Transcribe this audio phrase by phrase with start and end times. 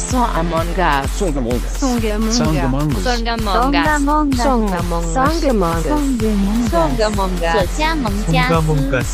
[0.00, 1.06] Songamonga.
[1.08, 1.68] Songamonga.
[1.68, 2.32] Songamonga.
[2.32, 3.00] Songamonga.
[4.42, 5.12] Songamonga.
[5.12, 5.82] Songamonga.
[7.68, 9.04] Songamonga.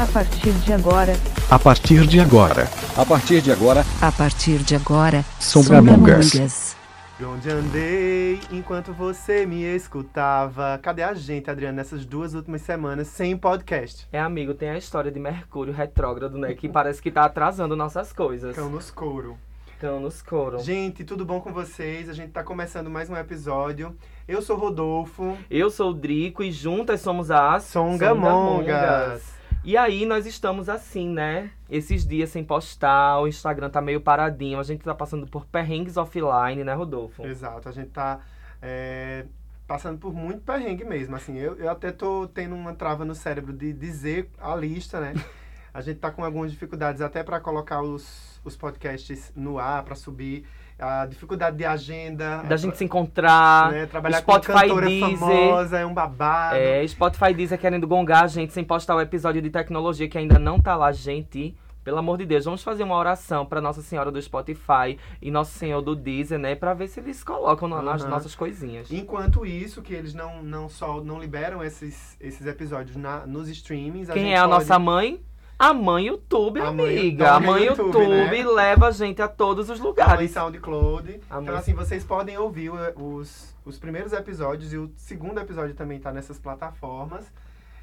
[0.00, 1.16] A partir de agora.
[1.50, 2.68] A partir de agora.
[2.96, 3.86] A partir de agora.
[4.00, 5.24] A partir de agora.
[5.38, 6.76] Songamongas.
[7.18, 10.80] De onde andei enquanto você me escutava?
[10.82, 14.08] Cadê a gente, Adriana, nessas duas últimas semanas sem podcast?
[14.10, 16.52] É, amigo, tem a história de Mercúrio retrógrado, né?
[16.54, 18.56] Que parece que tá atrasando nossas coisas.
[18.56, 19.38] Cão nos couro.
[19.82, 20.60] Cão nos couro.
[20.60, 22.08] Gente, tudo bom com vocês?
[22.08, 23.96] A gente tá começando mais um episódio.
[24.28, 25.36] Eu sou Rodolfo.
[25.50, 29.34] Eu sou o Drico e juntas somos as Songamongas.
[29.64, 31.50] E aí nós estamos assim, né?
[31.68, 35.96] Esses dias sem postar, o Instagram tá meio paradinho, a gente tá passando por perrengues
[35.96, 37.26] offline, né, Rodolfo?
[37.26, 38.20] Exato, a gente tá
[38.62, 39.24] é,
[39.66, 41.16] passando por muito perrengue mesmo.
[41.16, 45.14] Assim, eu, eu até tô tendo uma trava no cérebro de dizer a lista, né?
[45.74, 49.94] A gente tá com algumas dificuldades até para colocar os, os podcasts no ar, para
[49.94, 50.44] subir.
[50.78, 52.38] A dificuldade de agenda.
[52.42, 53.70] Da gente se encontrar.
[53.70, 53.86] né?
[53.86, 55.18] Trabalhar Spotify, com cantora Deezer.
[55.18, 56.56] famosa é um babado.
[56.56, 60.38] É, Spotify Deezer querendo gongar a gente sem postar o episódio de tecnologia que ainda
[60.40, 61.54] não tá lá, gente.
[61.84, 65.52] Pelo amor de Deus, vamos fazer uma oração pra Nossa Senhora do Spotify e Nosso
[65.58, 66.54] Senhor do Deezer, né?
[66.54, 68.90] Pra ver se eles colocam na- nas nossas coisinhas.
[68.90, 74.08] Enquanto isso, que eles não, não só não liberam esses, esses episódios na, nos streamings.
[74.10, 75.20] Quem é a pode- nossa mãe?
[75.64, 77.32] A mãe YouTube, A mãe- amiga.
[77.34, 78.08] a mãe YouTube, YouTube,
[78.42, 78.50] né?
[78.50, 80.30] leva a gente a todos os A mãe lugares.
[80.32, 81.08] SoundCloud.
[81.12, 85.72] A Então, mãe- assim, vocês podem ouvir os, os primeiros episódios e o segundo episódio
[85.76, 87.32] também tá nessas plataformas.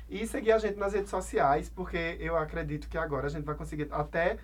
[0.09, 3.55] E seguir a gente nas redes sociais, porque eu acredito que agora a gente vai
[3.55, 4.35] conseguir até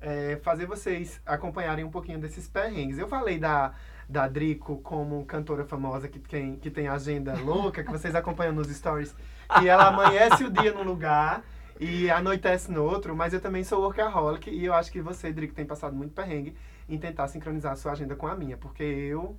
[0.00, 2.96] é, fazer vocês acompanharem um pouquinho desses perrengues.
[2.96, 3.72] Eu falei da,
[4.08, 8.68] da Drico como cantora famosa que tem, que tem agenda louca, que vocês acompanham nos
[8.68, 9.16] stories,
[9.58, 11.42] que ela amanhece o dia num lugar
[11.80, 15.54] e anoitece no outro, mas eu também sou workaholic e eu acho que você, Drico,
[15.54, 16.54] tem passado muito perrengue
[16.88, 19.36] em tentar sincronizar a sua agenda com a minha, porque eu.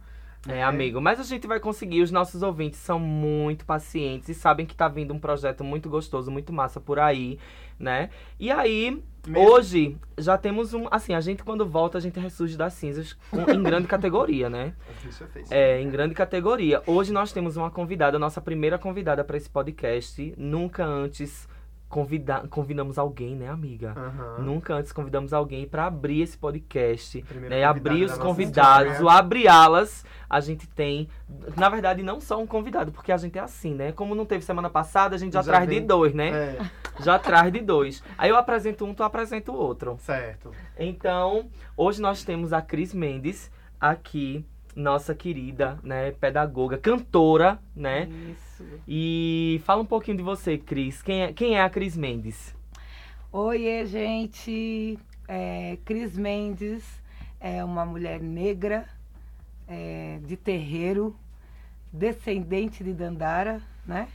[0.48, 2.04] É, amigo, mas a gente vai conseguir.
[2.04, 6.30] Os nossos ouvintes são muito pacientes e sabem que tá vindo um projeto muito gostoso,
[6.30, 7.40] muito massa por aí,
[7.80, 8.12] né?
[8.40, 10.88] E aí, Mesmo- hoje, já temos um.
[10.92, 14.74] Assim, a gente quando volta, a gente ressurge das cinzas em grande categoria, né?
[15.50, 16.84] É, em grande categoria.
[16.86, 20.34] Hoje nós temos uma convidada, nossa primeira convidada para esse podcast.
[20.38, 21.48] Nunca antes
[21.96, 23.94] convida convidamos alguém, né, amiga?
[23.96, 24.40] Aham.
[24.44, 27.64] Nunca antes convidamos alguém para abrir esse podcast, né?
[27.64, 29.06] Abrir os convidados, história.
[29.06, 31.08] o abrir alas, a gente tem,
[31.56, 33.94] na verdade, não só um convidado, porque a gente é assim, né?
[33.94, 36.30] Como não teve semana passada, a gente já, Já traz vem- de dois, né?
[36.32, 36.60] É,
[37.00, 38.04] Já traz de dois.
[38.18, 39.96] Aí eu apresento um, tu apresenta o outro.
[40.02, 40.52] certo.
[40.78, 41.46] Então,
[41.78, 48.10] hoje nós temos a Cris Mendes aqui, nossa querida, né, pedagoga, cantora, né?
[48.32, 48.66] Isso.
[48.88, 51.02] E fala um pouquinho de você, Cris.
[51.02, 52.54] Quem é, quem é a Cris Mendes?
[53.32, 55.00] Oiê, gente.
[55.28, 56.84] É, Cris Mendes
[57.40, 58.88] é uma mulher negra,
[59.68, 61.16] é, de terreiro,
[61.92, 64.08] descendente de Dandara, né?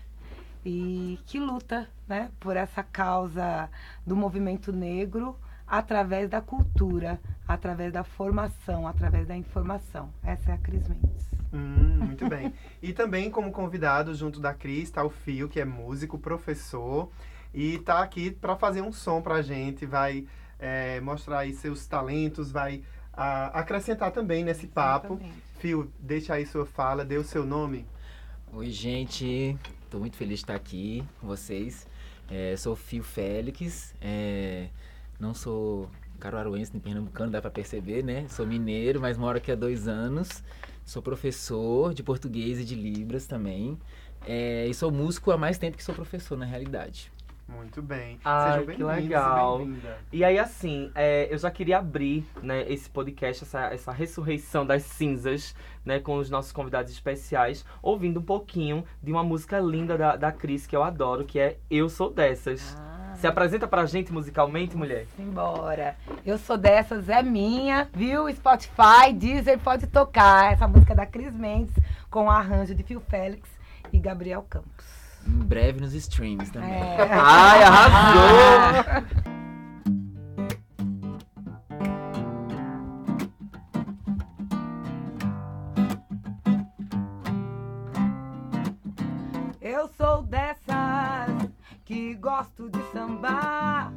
[0.64, 3.70] E que luta, né, por essa causa
[4.06, 5.36] do movimento negro
[5.70, 10.10] através da cultura, através da formação, através da informação.
[10.20, 11.30] Essa é a Cris Mendes.
[11.52, 12.52] Hum, muito bem.
[12.82, 17.08] E também como convidado, junto da Cris, está o Fio, que é músico, professor,
[17.54, 20.26] e tá aqui para fazer um som pra gente, vai
[20.58, 22.82] é, mostrar aí seus talentos, vai
[23.12, 25.14] ah, acrescentar também nesse papo.
[25.14, 25.42] Exatamente.
[25.60, 27.86] Fio, deixa aí sua fala, dê o seu nome.
[28.52, 29.56] Oi, gente.
[29.88, 31.86] Tô muito feliz de estar aqui com vocês.
[32.28, 33.94] É, sou Fio Félix.
[34.00, 34.68] é,
[35.20, 35.88] não sou
[36.18, 38.26] caruaruense nem pernambucano, dá pra perceber, né?
[38.28, 40.42] Sou mineiro, mas moro aqui há dois anos.
[40.84, 43.78] Sou professor de português e de libras também.
[44.26, 47.10] É, e sou músico há mais tempo que sou professor, na realidade.
[47.48, 48.18] Muito bem.
[48.24, 49.58] Ai, Sejam que e legal.
[49.58, 49.98] bem-vinda.
[50.12, 54.82] E aí, assim, é, eu já queria abrir né, esse podcast, essa, essa ressurreição das
[54.84, 55.54] cinzas,
[55.84, 60.30] né, com os nossos convidados especiais, ouvindo um pouquinho de uma música linda da, da
[60.30, 62.76] Cris, que eu adoro, que é Eu Sou Dessas.
[62.78, 62.89] Ah.
[63.20, 65.06] Se apresenta pra gente musicalmente, mulher?
[65.14, 65.94] Simbora.
[66.24, 68.32] Eu sou dessas, é minha, viu?
[68.34, 70.54] Spotify, Deezer, pode tocar.
[70.54, 71.74] Essa música é da Cris Mendes,
[72.10, 73.46] com o arranjo de Phil Félix
[73.92, 74.86] e Gabriel Campos.
[75.26, 76.72] Em breve nos streams também.
[76.72, 76.96] É.
[77.12, 79.04] Ai, arrasou!
[79.26, 79.29] Eu
[92.40, 93.92] gosto de sambar.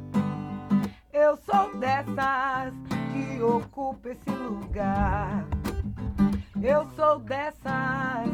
[1.10, 2.74] Eu sou dessas
[3.10, 5.46] que ocupa esse lugar.
[6.60, 8.28] Eu sou dessas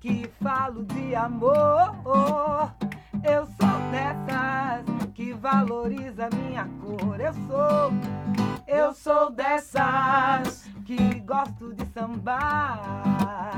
[0.00, 1.94] que falo de amor.
[3.22, 7.20] Eu sou dessas que valoriza minha cor.
[7.20, 7.92] Eu sou,
[8.66, 13.52] eu sou dessas que gosto de sambar.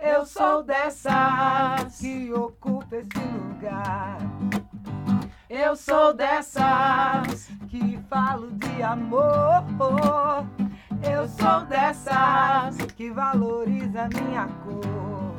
[0.00, 4.18] Eu sou dessas que ocupa esse lugar.
[5.56, 9.62] Eu sou dessas que falo de amor.
[11.00, 15.36] Eu sou dessas que valoriza minha cor.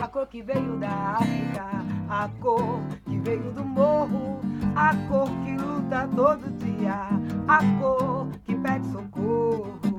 [0.00, 1.66] A cor que veio da África,
[2.08, 4.38] a cor que veio do morro,
[4.76, 7.08] a cor que luta todo dia,
[7.48, 9.98] a cor que pede socorro.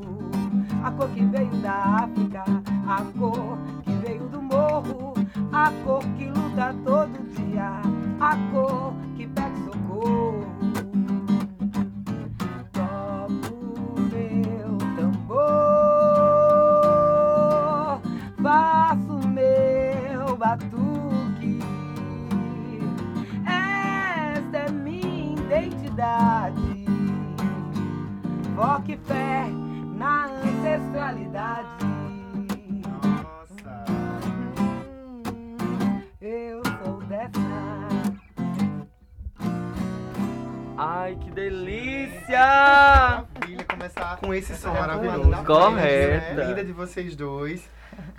[0.81, 2.45] A cor que veio da África,
[2.87, 5.13] a cor que veio do morro,
[5.51, 7.81] a cor que luta todo dia,
[8.19, 10.45] a cor que pede socorro.
[12.73, 15.39] Toco meu tambor,
[18.41, 21.59] faço meu batuque.
[23.45, 26.85] Esta é minha identidade.
[28.55, 29.47] Foque fé
[29.97, 31.88] na ancestralidade.
[42.29, 43.25] Delícia!
[43.33, 45.43] Maravilha começar com esse som maravilhoso.
[45.45, 46.33] Correta.
[46.35, 46.47] Né?
[46.47, 47.67] Linda de vocês dois.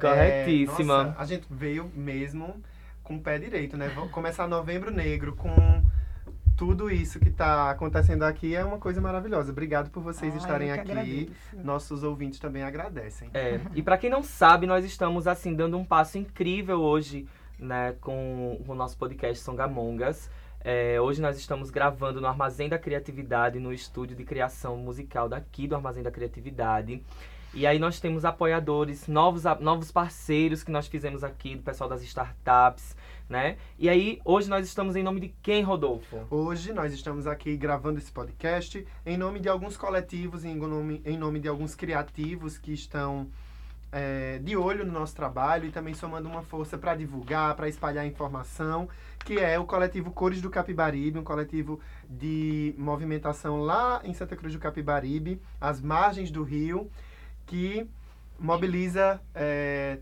[0.01, 0.95] Corretíssima.
[0.95, 2.61] É, nossa, a gente veio mesmo
[3.03, 3.91] com o pé direito, né?
[3.95, 5.83] Vamos começar novembro negro com
[6.57, 9.51] tudo isso que está acontecendo aqui é uma coisa maravilhosa.
[9.51, 10.91] Obrigado por vocês Ai, estarem aqui.
[10.91, 11.33] agradeço.
[11.55, 13.31] Nossos ouvintes também agradecem.
[13.33, 17.27] É, e pra quem não sabe, nós estamos assim dando um passo incrível hoje,
[17.59, 20.31] né, com o nosso podcast Songamongas.
[20.63, 25.67] É, hoje nós estamos gravando no Armazém da Criatividade, no estúdio de criação musical daqui
[25.67, 27.03] do Armazém da Criatividade.
[27.55, 32.03] E aí nós temos apoiadores, novos, novos parceiros que nós fizemos aqui, do pessoal das
[32.03, 32.95] startups,
[33.29, 33.57] né?
[33.79, 36.27] E aí, hoje nós estamos em nome de quem, Rodolfo?
[36.31, 41.17] Hoje nós estamos aqui gravando esse podcast em nome de alguns coletivos, em nome, em
[41.17, 43.29] nome de alguns criativos que estão
[43.93, 48.07] é, de olho no nosso trabalho e também somando uma força para divulgar, para espalhar
[48.07, 48.89] informação,
[49.25, 54.55] que é o coletivo Cores do Capibaribe, um coletivo de movimentação lá em Santa Cruz
[54.55, 56.91] do Capibaribe, às margens do rio,
[57.47, 57.89] que
[58.39, 59.99] mobiliza é,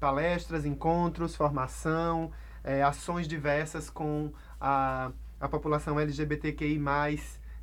[0.00, 2.32] palestras, encontros, formação,
[2.64, 6.80] é, ações diversas com a, a população LGBTQI+,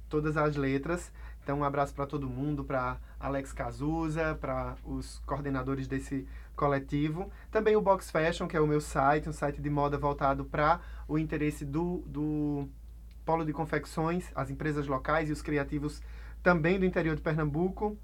[0.07, 1.11] todas as letras.
[1.45, 7.31] Então, um abraço para todo mundo, para Alex Cazuza, para os coordenadores desse coletivo.
[7.51, 10.79] Também o Box Fashion, que é o meu site, um site de moda voltado para
[11.07, 12.67] o interesse do, do
[13.23, 16.01] polo de confecções, as empresas locais e os criativos
[16.41, 17.95] também do interior de Pernambuco.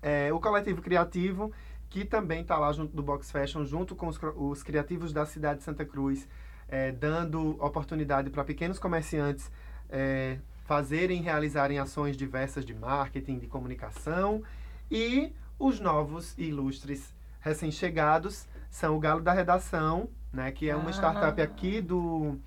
[0.00, 1.52] É, o coletivo criativo,
[1.90, 5.58] que também está lá junto do Box Fashion, junto com os, os criativos da cidade
[5.58, 6.26] de Santa Cruz,
[6.66, 9.52] é, dando oportunidade para pequenos comerciantes
[9.90, 10.38] é,
[10.72, 14.42] fazerem e realizarem ações diversas de marketing, de comunicação.
[14.90, 20.88] E os novos e ilustres recém-chegados são o Galo da Redação, né, que é uma
[20.88, 20.92] Ah.
[20.94, 22.38] startup aqui do,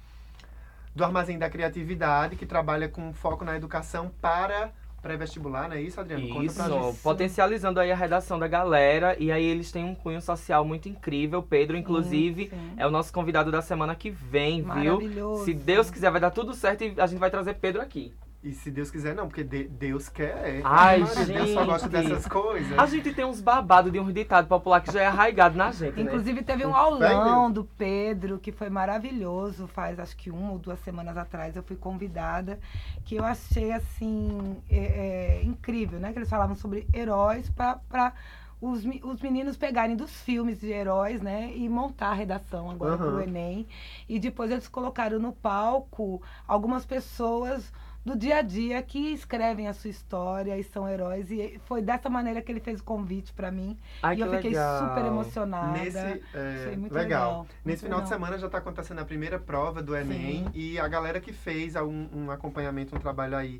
[0.96, 4.72] do Armazém da Criatividade, que trabalha com foco na educação para
[5.06, 6.28] pré-vestibular, não é isso, Adriano?
[6.30, 6.90] Conta pra gente.
[6.90, 9.16] Isso, potencializando aí a redação da galera.
[9.20, 11.44] E aí eles têm um cunho social muito incrível.
[11.44, 12.74] Pedro, inclusive, Sim, sim.
[12.76, 14.68] é o nosso convidado da semana que vem, viu?
[14.68, 15.46] Maravilhoso.
[15.46, 18.16] Se Deus quiser, vai dar tudo certo e a gente vai trazer Pedro aqui.
[18.46, 20.62] E se Deus quiser, não, porque de- Deus quer.
[20.64, 22.10] Ai, Mas Deus só gosta gente.
[22.10, 22.78] dessas coisas.
[22.78, 25.96] A gente tem uns babados de um ditado popular que já é arraigado na gente,
[25.96, 26.04] né?
[26.04, 29.66] Inclusive teve um aulão do Pedro que foi maravilhoso.
[29.68, 32.60] Faz acho que uma ou duas semanas atrás eu fui convidada,
[33.04, 36.14] que eu achei assim é, é, incrível, né?
[36.14, 38.14] Que eles falavam sobre heróis para
[38.62, 41.52] os, os meninos pegarem dos filmes de heróis, né?
[41.56, 43.12] E montar a redação agora Aham.
[43.12, 43.68] pro Enem.
[44.08, 47.74] E depois eles colocaram no palco algumas pessoas
[48.06, 51.32] do dia a dia que escrevem a sua história e são heróis.
[51.32, 53.76] E foi dessa maneira que ele fez o convite para mim.
[54.04, 54.90] Ai, e eu fiquei legal.
[54.90, 55.72] super emocionada.
[55.72, 57.30] Nesse, é, Achei muito legal.
[57.32, 58.20] legal, Nesse muito final de legal.
[58.20, 60.52] semana já está acontecendo a primeira prova do Enem Sim.
[60.54, 63.60] e a galera que fez um, um acompanhamento, um trabalho aí.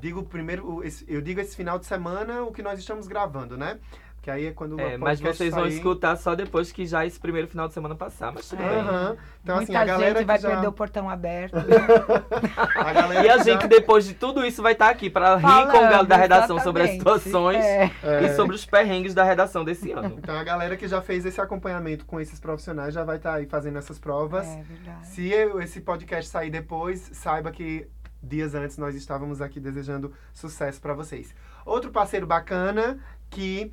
[0.00, 3.78] digo primeiro, eu digo esse final de semana o que nós estamos gravando, né?
[4.22, 5.74] Que aí é quando o É, mas vocês vão sair.
[5.74, 8.68] escutar só depois que já esse primeiro final de semana passar, mas tudo É.
[8.68, 8.78] bem.
[8.78, 9.16] Aham.
[9.42, 10.48] Então, assim, Muita a galera gente vai já...
[10.50, 11.56] perder o portão aberto.
[13.16, 15.76] a E a gente, já- depois de tudo isso, vai estar aqui para rir com
[15.78, 17.20] o galo da redação sobre as exatamente.
[17.24, 17.90] situações É.
[18.24, 20.14] E sobre os perrengues da redação desse ano.
[20.18, 23.46] Então a galera que já fez esse acompanhamento com esses profissionais já vai estar aí
[23.46, 24.46] fazendo essas provas.
[24.46, 25.06] É verdade.
[25.08, 27.88] Se eu- esse podcast sair depois, saiba que
[28.22, 31.34] dias antes nós estávamos aqui desejando sucesso para vocês.
[31.66, 32.98] Outro parceiro bacana
[33.28, 33.72] que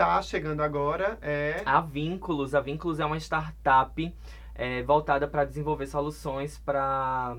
[0.00, 2.54] tá chegando agora é A Vínculos.
[2.54, 4.14] A Vínculos é uma startup
[4.54, 7.36] é, voltada para desenvolver soluções para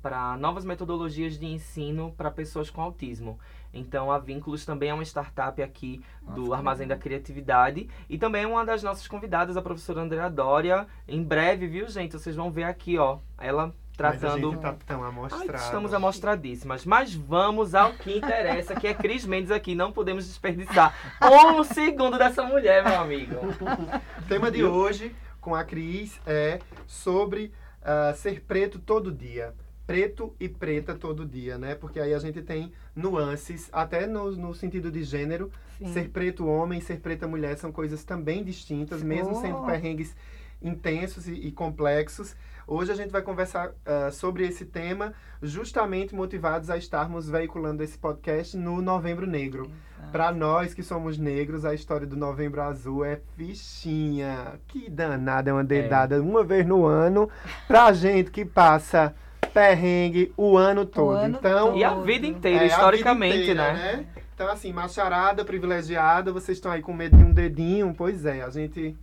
[0.00, 3.38] para novas metodologias de ensino para pessoas com autismo.
[3.70, 6.96] Então a Vínculos também é uma startup aqui do Nossa, Armazém da.
[6.96, 7.86] Criatividade.
[8.08, 10.86] E também é uma das nossas convidadas, a professora Andrea Dória.
[11.06, 12.12] Em breve, viu, gente?
[12.12, 13.18] Vocês vão ver aqui, ó.
[13.36, 14.50] Ela Mas a tratando.
[14.52, 15.54] gente tá tão Ai, amostrado.
[15.56, 16.84] estamos amostradíssimas.
[16.84, 19.74] Mas vamos ao que interessa, que é Cris Mendes aqui.
[19.74, 23.36] Não podemos desperdiçar um segundo dessa mulher, meu amigo.
[23.36, 27.52] O tema de hoje com a Cris é sobre
[27.82, 29.54] ah, ser preto todo dia.
[29.86, 31.74] Preto e preta todo dia, né?
[31.74, 35.50] Porque aí a gente tem nuances, até no, no sentido de gênero.
[35.78, 35.92] Sim.
[35.92, 39.40] Ser preto homem, ser preta mulher são coisas também distintas, mesmo Oh.
[39.40, 40.14] sendo perrengues
[40.62, 42.36] intensos e, e complexos.
[42.72, 45.12] Hoje a gente vai conversar ah, sobre esse tema,
[45.42, 49.68] justamente motivados a estarmos veiculando esse podcast no Novembro Negro.
[50.12, 54.60] Para nós que somos negros, a história do Novembro Azul é fichinha.
[54.68, 57.28] Que danada, é uma dedada uma vez no ano.
[57.66, 59.16] Pra gente que passa
[59.52, 61.16] perrengue o ano todo.
[61.16, 61.76] ano então, todo.
[61.76, 64.06] E a vida inteira, é, historicamente, vida inteira, né?
[64.32, 67.92] Então, assim, macharada, privilegiada, vocês estão aí com medo de um dedinho?
[67.98, 68.96] Pois é, a gente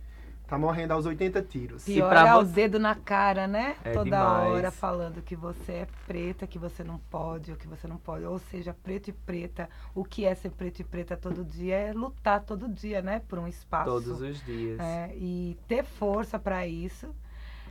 [0.48, 1.86] tá morrendo aos 80 tiros.
[1.86, 3.76] E Pior pra é o dedo na cara, né?
[3.84, 4.50] É Toda demais.
[4.50, 8.24] hora falando que você é preta, que você não pode, ou que você não pode.
[8.24, 9.68] Ou seja, preto e preta.
[9.94, 13.20] O que é ser preto e preta todo dia é lutar todo dia, né?
[13.28, 13.90] Por um espaço.
[13.90, 14.80] Todos os dias.
[14.80, 17.14] É, e ter força para isso.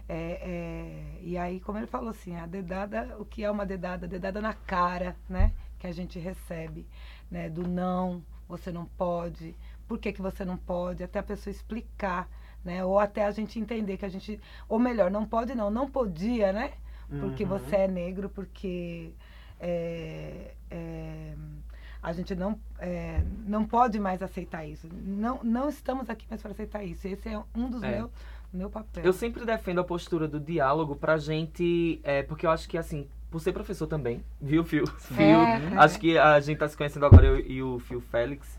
[0.07, 4.07] É, é, e aí, como ele falou assim, a dedada, o que é uma dedada?
[4.07, 5.51] Dedada na cara, né?
[5.79, 6.88] Que a gente recebe,
[7.29, 7.50] né?
[7.50, 9.55] Do não, você não pode,
[9.88, 12.29] por que, que você não pode, até a pessoa explicar,
[12.64, 12.84] né?
[12.84, 16.52] Ou até a gente entender que a gente, ou melhor, não pode não, não podia,
[16.52, 16.72] né?
[17.20, 17.50] Porque Uhum.
[17.50, 19.12] você é negro, porque
[19.60, 21.34] é, é,
[22.04, 24.88] a gente não, é, não pode mais aceitar isso.
[24.92, 27.08] Não, não estamos aqui mais para aceitar isso.
[27.08, 27.92] Esse é um dos É.
[27.98, 28.12] meus
[28.54, 29.04] meu papel.
[29.04, 32.00] Eu sempre defendo a postura do diálogo pra gente.
[32.04, 34.88] É, porque eu acho que, assim, por ser professor também, viu, Fio?
[34.88, 35.78] Fio É.
[35.78, 38.58] Acho que a gente tá se conhecendo agora, eu e o Fio Félix.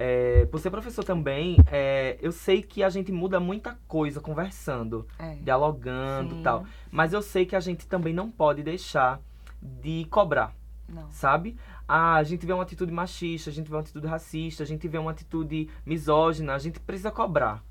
[0.00, 5.04] É, por ser professor também, é, eu sei que a gente muda muita coisa conversando,
[5.18, 5.34] É.
[5.42, 6.40] dialogando Sim.
[6.40, 6.64] e tal.
[6.88, 9.20] Mas eu sei que a gente também não pode deixar
[9.60, 10.54] de cobrar
[10.88, 11.10] Não.
[11.10, 11.56] sabe?
[11.88, 14.86] Ah, a gente vê uma atitude machista, a gente vê uma atitude racista, a gente
[14.86, 17.64] vê uma atitude misógina, a gente precisa cobrar.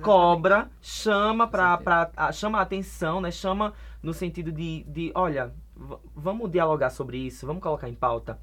[0.00, 3.30] Cobra, chama pra, pra, a- chama a atenção, né?
[3.30, 5.52] Chama no sentido de, de olha,
[6.16, 8.38] vamos dialogar sobre isso, vamos colocar em pauta.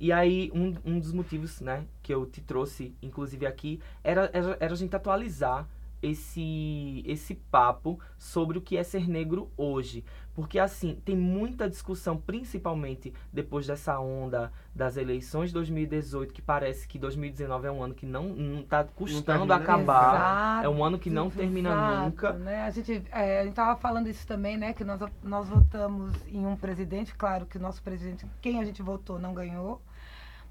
[0.00, 4.56] E aí, um, um dos motivos, né, que eu te trouxe, inclusive aqui, era, era,
[4.58, 5.68] era a gente atualizar
[6.00, 10.02] esse, esse papo sobre o que é ser negro hoje.
[10.34, 16.88] Porque, assim, tem muita discussão, principalmente depois dessa onda das eleições de 2018, que parece
[16.88, 20.14] que 2019 é um ano que não, não tá custando termina acabar.
[20.14, 22.32] Exato, É um ano que não termina exato, nunca.
[22.32, 22.62] Né?
[22.62, 24.72] A gente é, a gente tava falando isso também, né?
[24.72, 28.80] Que nós, nós votamos em um presidente, claro que o nosso presidente, quem a gente
[28.80, 29.82] votou não ganhou,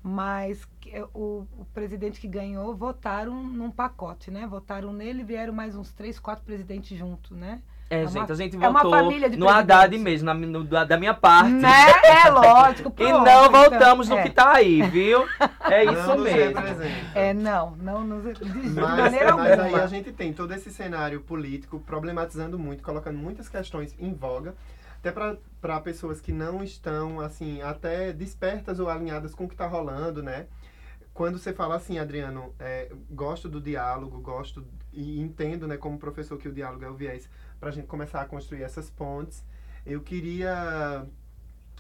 [0.04, 4.48] mas é, o, o presidente que ganhou votaram num pacote, né?
[4.48, 7.62] Votaram nele e vieram mais uns três, quatro presidentes juntos, né?
[7.90, 10.34] É, É uma- gente, a gente é uma votou família de no Haddad mesmo, na,
[10.34, 11.52] no- da, da minha parte.
[11.52, 11.70] Né?
[12.26, 12.90] É lógico.
[13.00, 14.24] E pronto, não voltamos então, no é.
[14.24, 15.26] que tá aí, viu?
[15.70, 16.60] É Não isso nos mesmo.
[17.16, 19.84] É, não, não, não de de Mas, maneira mas aí alguma.
[19.84, 24.54] a gente tem todo esse cenário político problematizando muito, colocando muitas questões em voga,
[25.00, 29.68] até para pessoas que não estão, assim, até despertas ou alinhadas com o que está
[29.68, 30.48] rolando, né?
[31.14, 36.38] Quando você fala assim, Adriano, é, gosto do diálogo, gosto e entendo, né, como professor,
[36.38, 37.28] que o diálogo é o viés
[37.60, 39.44] para a gente começar a construir essas pontes,
[39.86, 41.08] eu queria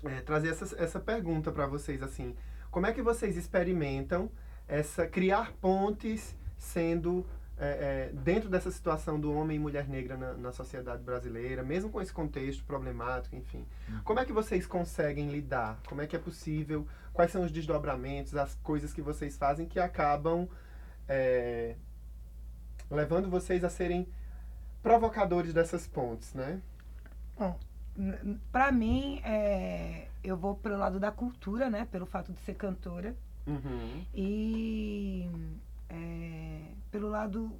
[0.03, 2.35] é, trazer essa, essa pergunta para vocês, assim,
[2.71, 4.31] como é que vocês experimentam
[4.67, 7.25] essa criar pontes sendo
[7.59, 11.89] é, é, dentro dessa situação do homem e mulher negra na, na sociedade brasileira, mesmo
[11.89, 13.65] com esse contexto problemático, enfim.
[14.03, 15.79] Como é que vocês conseguem lidar?
[15.87, 16.87] Como é que é possível?
[17.13, 20.47] Quais são os desdobramentos, as coisas que vocês fazem que acabam
[21.07, 21.75] é,
[22.91, 24.07] levando vocês a serem
[24.83, 26.61] provocadores dessas pontes, né?
[28.51, 31.87] Para mim, é, eu vou pelo lado da cultura, né?
[31.91, 33.15] Pelo fato de ser cantora.
[33.47, 34.05] Uhum.
[34.13, 35.29] E
[35.89, 36.59] é,
[36.91, 37.51] pelo lado,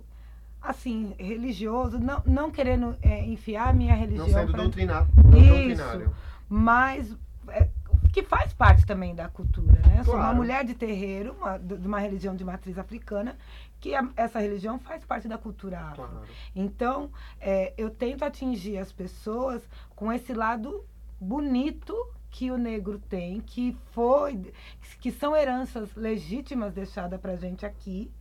[0.62, 5.48] assim, religioso, não, não querendo é, enfiar a minha Não religião, sendo pra- doutrina, Isso.
[5.48, 6.15] doutrinário.
[6.50, 7.15] mas
[7.50, 7.67] é,
[8.12, 9.98] que faz parte também da cultura, né?
[10.00, 10.38] Eu sou uma Claro.
[10.38, 13.38] mulher de terreiro, uma- de uma religião de matriz africana,
[13.79, 16.07] que a- essa religião faz parte da cultura afro.
[16.07, 16.22] Claro.
[16.55, 19.62] Então, é, eu tento atingir as pessoas
[19.96, 20.84] com esse lado
[21.19, 21.96] bonito
[22.29, 24.53] que o negro tem, que foi,
[25.00, 28.12] que são heranças legítimas deixadas pra gente aqui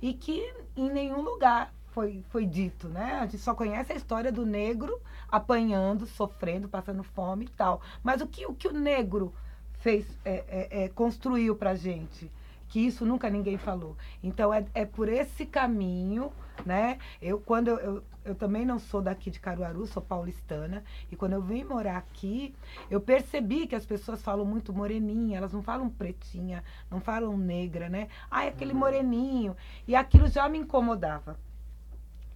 [0.00, 3.14] e que em nenhum lugar foi, foi dito, né?
[3.20, 7.80] A gente só conhece a história do negro apanhando, sofrendo, passando fome e tal.
[8.02, 9.34] Mas o que o, que o negro
[9.80, 12.30] fez, é, é, é, construiu pra gente.
[12.70, 13.96] Que isso nunca ninguém falou.
[14.22, 16.32] Então é, é por esse caminho,
[16.64, 16.98] né?
[17.20, 20.82] Eu, quando eu, eu, eu também não sou daqui de Caruaru, sou paulistana.
[21.10, 22.54] E quando eu vim morar aqui,
[22.88, 27.88] eu percebi que as pessoas falam muito moreninha, elas não falam pretinha, não falam negra,
[27.88, 28.08] né?
[28.30, 29.56] Ah, é aquele moreninho.
[29.86, 31.38] E aquilo já me incomodava.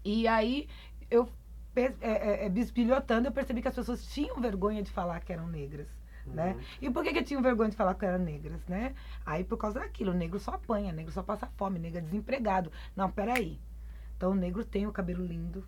[0.04, 0.68] E aí
[1.10, 1.28] eu
[1.76, 5.46] é, é, é, bisbilhotando, eu percebi que as pessoas tinham vergonha de falar que eram
[5.46, 5.88] negras.
[6.26, 6.56] Né?
[6.80, 8.94] E por que, que tinham vergonha de falar que eram negras, né?
[9.26, 11.98] Aí por causa daquilo, o negro só apanha, o negro só passa fome, o negro
[11.98, 12.72] é desempregado.
[12.96, 13.60] Não, peraí.
[14.16, 15.66] Então o negro tem o cabelo lindo,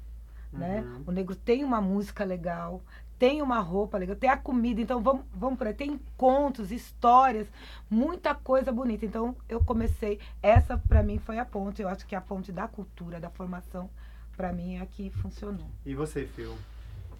[0.52, 0.80] né?
[0.80, 1.04] Uhum.
[1.08, 2.82] O negro tem uma música legal,
[3.18, 4.80] tem uma roupa legal, tem a comida.
[4.80, 5.74] Então vamos, vamos por aí.
[5.74, 7.48] Tem contos, histórias,
[7.90, 9.04] muita coisa bonita.
[9.04, 11.82] Então eu comecei, essa pra mim foi a ponte.
[11.82, 13.90] Eu acho que a ponte da cultura, da formação,
[14.36, 15.68] pra mim é a que funcionou.
[15.84, 16.54] E você, Phil?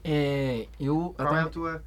[0.04, 1.14] É, eu.
[1.16, 1.84] Qual é a tua,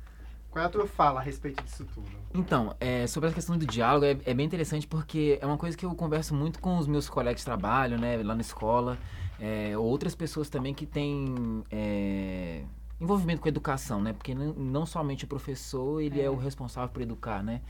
[0.50, 2.08] qual é a tua fala a respeito disso tudo?
[2.34, 5.77] Então, é, sobre a questão do diálogo, é, é bem interessante porque é uma coisa
[5.77, 8.98] que eu converso muito com os meus colegas de trabalho, né, lá na escola,
[9.39, 12.63] é, outras pessoas também que têm é,
[13.00, 16.29] envolvimento com a educação, né, porque não, não somente o professor, ele é.
[16.29, 17.62] o responsável por educar, né,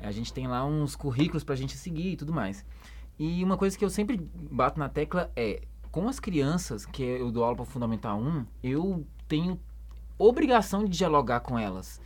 [0.00, 2.64] a gente tem lá uns currículos pra gente seguir e tudo mais.
[3.18, 7.30] E uma coisa que eu sempre bato na tecla é, com as crianças, que eu
[7.32, 9.58] dou aula para Fundamental 1, eu tenho
[10.18, 12.00] obrigação de dialogar com elas.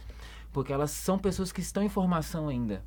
[0.52, 2.85] Porque elas são pessoas que estão em formação ainda.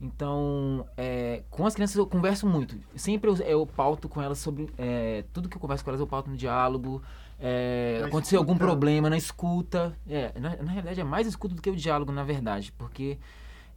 [0.00, 2.76] Então, é, com as crianças eu converso muito.
[2.96, 4.68] Sempre eu, eu pauto com elas sobre.
[4.76, 7.02] é, tudo que eu converso com elas eu pauto no diálogo.
[7.38, 9.96] É, aconteceu algum problema na escuta.
[10.08, 12.72] É, na, na realidade é mais escuta do que o diálogo, na verdade.
[12.72, 13.18] Porque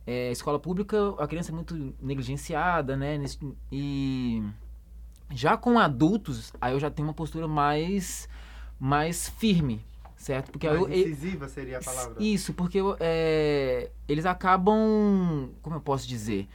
[0.06, 3.20] é, escola pública, a criança é muito negligenciada, né?
[3.72, 4.44] E
[5.32, 8.30] já com adultos, aí eu já tenho uma postura mais,
[8.80, 9.84] mais firme,
[10.26, 10.52] certo?
[10.52, 12.16] Porque Mais eu, eu- incisiva seria a palavra.
[12.20, 15.50] isso, porque eu, é, eles acabam.
[15.62, 16.48] Como eu posso dizer?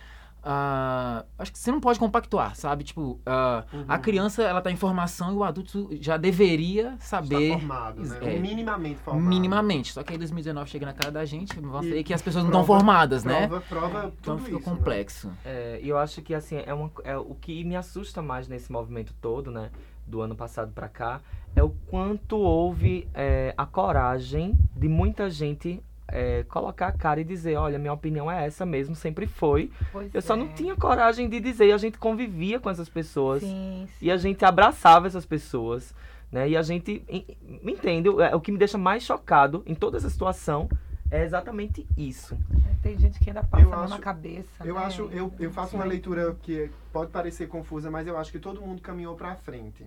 [0.43, 2.83] Ah, acho que você não pode compactuar, sabe?
[2.83, 4.01] Tipo, a Uhum.
[4.01, 7.51] criança ela tá em formação e o adulto já deveria Está saber.
[7.51, 8.19] formado, né?
[8.23, 8.39] É.
[8.39, 9.29] Minimamente formado.
[9.29, 9.93] Minimamente.
[9.93, 12.51] Só que aí 2019 chega na cara da gente, E aí que as pessoas não
[12.51, 13.47] prova- estão formadas, né?
[13.49, 14.77] Prova, prova Então tudo fica isso, né?
[14.77, 15.31] complexo.
[15.45, 18.73] É, e eu acho que assim é, uma, é o que me assusta mais nesse
[18.73, 19.71] movimento todo, né,
[20.07, 21.21] do ano passado pra cá,
[21.57, 27.25] é o quanto houve é, a coragem de muita gente é, colocar a cara e
[27.25, 29.71] dizer, olha, minha opinião é essa mesmo, sempre foi.
[29.93, 30.53] Pois Eu só não é.
[30.55, 34.07] tinha coragem de dizer, e a gente convivia com essas pessoas Sim, sim.
[34.07, 35.95] e a gente abraçava essas pessoas,
[36.33, 36.49] né?
[36.49, 37.25] E a gente en-
[37.63, 40.69] me entende, é, o que me deixa mais chocado em toda essa situação
[41.13, 42.37] é exatamente isso.
[42.83, 44.65] Tem gente que ainda passa Eu a mão na acho- cabeça.
[44.65, 44.81] Eu né?
[44.83, 48.61] acho, eu, eu faço uma leitura que pode parecer confusa, mas eu acho que todo
[48.61, 49.85] mundo caminhou pra frente.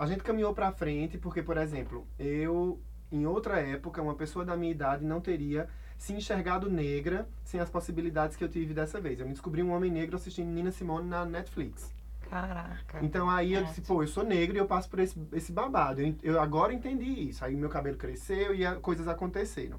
[0.00, 2.80] A gente caminhou pra frente porque, por exemplo, eu
[3.12, 7.68] em outra época, uma pessoa da minha idade não teria se enxergado negra sem as
[7.68, 9.20] possibilidades que eu tive dessa vez.
[9.20, 11.92] Eu me descobri um homem negro assistindo Nina Simone na Netflix.
[12.30, 12.98] Caraca.
[13.04, 16.00] Então aí eu disse, pô, eu sou negro e eu passo por esse, esse babado.
[16.00, 17.44] Eu, eu agora entendi isso.
[17.44, 19.78] Aí meu cabelo cresceu e a- coisas aconteceram.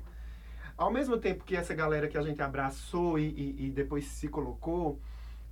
[0.77, 4.27] Ao mesmo tempo que essa galera que a gente abraçou e, e- e depois se
[4.27, 4.99] colocou,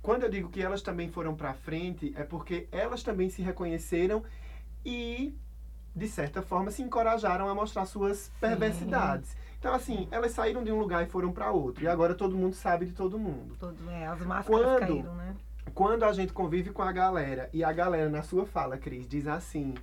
[0.02, 4.22] quando eu digo que elas também foram pra frente, é porque elas também se reconheceram
[4.84, 5.36] e,
[5.94, 9.36] de certa forma, se encorajaram a mostrar suas perversidades.
[9.58, 11.84] Então, assim, elas saíram de um lugar e foram pra outro.
[11.84, 13.56] E agora todo mundo sabe de todo mundo.
[13.58, 14.80] Todo, é, as máscaras Quando?
[14.80, 15.36] caíram, né?
[15.74, 19.26] Quando a gente convive com a galera e a galera, na sua fala, Cris, diz
[19.26, 19.74] assim.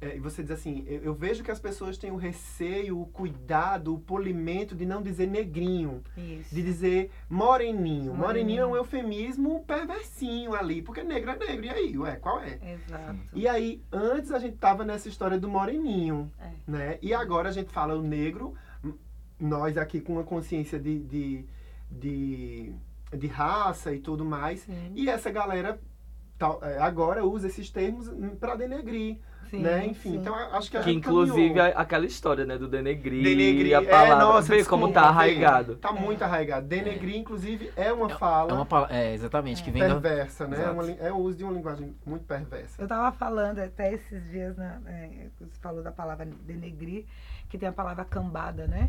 [0.00, 3.06] É, E você diz assim, eu, eu vejo que as pessoas têm o receio, o
[3.06, 6.54] cuidado, o polimento de não dizer negrinho, Isso.
[6.54, 8.12] de dizer moreninho.
[8.14, 8.62] Moreninho, Moreninho.
[8.62, 11.66] é um eufemismo perversinho ali, porque negro é negro.
[11.66, 12.58] E aí, ué, qual é?
[12.74, 13.18] Exato.
[13.34, 16.50] E aí, antes a gente tava nessa história do moreninho, É.
[16.66, 16.98] né?
[17.02, 18.54] E agora a gente fala o negro,
[19.38, 21.44] nós aqui com uma consciência de, de,
[21.90, 22.72] de,
[23.16, 24.60] de raça e tudo mais.
[24.60, 25.80] Sim, E essa galera
[26.62, 28.08] é, agora usa esses termos
[28.38, 29.18] para denegrir,
[29.50, 29.86] sim, né?
[29.86, 30.16] Enfim, sim.
[30.18, 31.78] então acho que a Que inclusive caminhou.
[31.78, 35.08] aquela história, né, do denegrir, Denegrir, a palavra, é, nossa, vê como desculpa, tá vê.
[35.08, 35.76] arraigado.
[35.76, 36.66] Tá muito arraigado.
[36.66, 38.96] Denegrir, inclusive, é uma fala É uma palavra.
[38.96, 39.88] É, exatamente, que vem da.
[40.00, 40.62] perversa, né?
[40.64, 42.80] É, uma é o uso de uma linguagem muito perversa.
[42.80, 47.04] Eu tava falando até esses dias, né, é, você falou da palavra denegrir,
[47.48, 48.88] que tem a palavra cambada, né?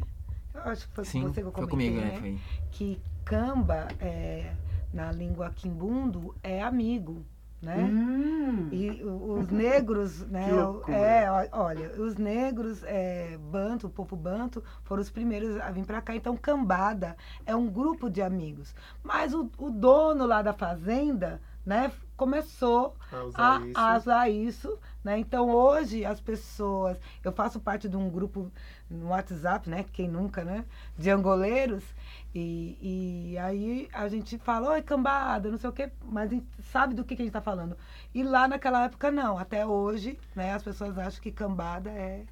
[0.54, 2.12] Eu acho que foi Sim, com você que eu foi comentei, comigo, né?
[2.14, 2.20] né?
[2.20, 2.40] Foi.
[2.72, 4.52] Que camba, é,
[4.94, 7.26] na língua quimbundo, é amigo,
[7.62, 7.78] né?
[7.78, 10.48] Hum, E os negros, né?
[10.88, 16.02] É, olha, os negros, é, banto, o povo banto, foram os primeiros a vir pra
[16.02, 16.16] cá.
[16.16, 18.74] Então, cambada é um grupo de amigos.
[19.04, 21.92] Mas o, o dono lá da fazenda, né?
[22.22, 23.80] começou A usar a, isso.
[23.80, 25.18] a usar isso, né?
[25.18, 28.52] Então hoje as pessoas, eu faço parte de um grupo
[28.88, 29.84] no WhatsApp, né?
[29.92, 30.64] Quem nunca, né?
[30.96, 31.84] De angoleiros
[32.34, 36.48] e, e aí a gente fala, oi cambada, não sei o quê, mas a gente
[36.72, 37.78] sabe do que, que a gente está falando.
[38.14, 40.54] E lá naquela época não, até hoje, né?
[40.54, 42.24] As pessoas acham que cambada é,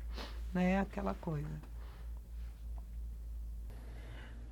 [0.54, 0.80] né?
[0.80, 1.50] Aquela coisa.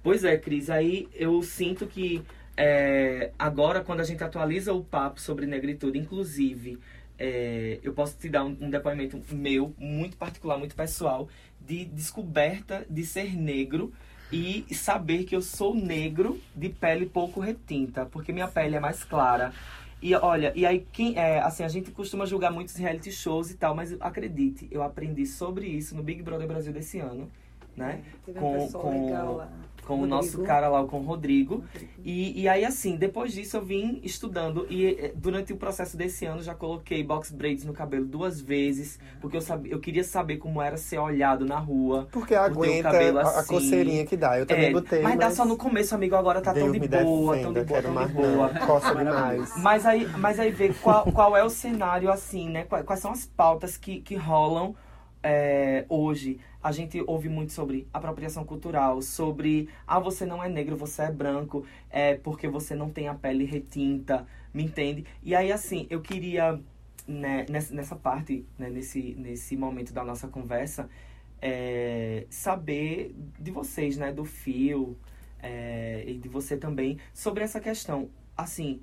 [0.04, 2.24] Pois é, Cris, aí eu sinto que
[2.56, 6.80] é, agora, quando a gente atualiza o papo sobre negritude, inclusive,
[7.18, 11.30] é, eu posso te dar um, um depoimento meu, muito particular, muito pessoal,
[11.60, 13.94] de descoberta de ser negro
[14.32, 19.04] e saber que eu sou negro de pele pouco retinta, porque minha pele é mais
[19.04, 19.54] clara.
[20.02, 23.56] E olha, e aí quem é, assim, a gente costuma julgar muitos reality shows e
[23.56, 27.32] tal, mas acredite, eu aprendi sobre isso no Big Brother Brasil desse ano,
[27.76, 28.02] né?
[28.26, 29.52] Teve Com- um pessoal com- legal lá.
[29.88, 30.44] Com o nosso Rodrigo.
[30.44, 31.64] cara lá, com o Rodrigo.
[32.04, 34.68] E, e aí, assim, depois disso eu vim estudando.
[34.70, 39.00] E eh, durante o processo desse ano já coloquei box braids no cabelo duas vezes.
[39.22, 42.06] Porque eu, sabia, eu queria saber como era ser olhado na rua.
[42.12, 43.54] Porque o aguenta cabelo a, a assim.
[43.54, 44.38] coceirinha que dá.
[44.38, 45.20] Eu também É, botei, mas, mas...
[45.20, 46.16] dá só no começo, amigo.
[46.16, 48.50] Agora tá tão Deus de me boa, tão de defenda, boa, tão de boa.
[48.66, 49.54] Coça demais.
[49.58, 52.66] Mas aí, mas aí ver qual, qual é o cenário, assim, né?
[52.66, 54.76] Quais, quais são as pautas que, que rolam
[55.28, 56.40] é, hoje.
[56.64, 61.12] A gente ouve muito sobre apropriação cultural, sobre ah, você não é negro, você é
[61.12, 65.06] branco, é porque você não tem a pele retinta, me entende?
[65.22, 66.60] E aí, assim, eu queria,
[67.06, 70.90] né, nessa, nessa parte, né, nesse, nesse momento da nossa conversa,
[71.42, 74.98] é, saber de vocês, né, do fio
[75.42, 78.10] é, e de você também, sobre essa questão.
[78.36, 78.80] Assim,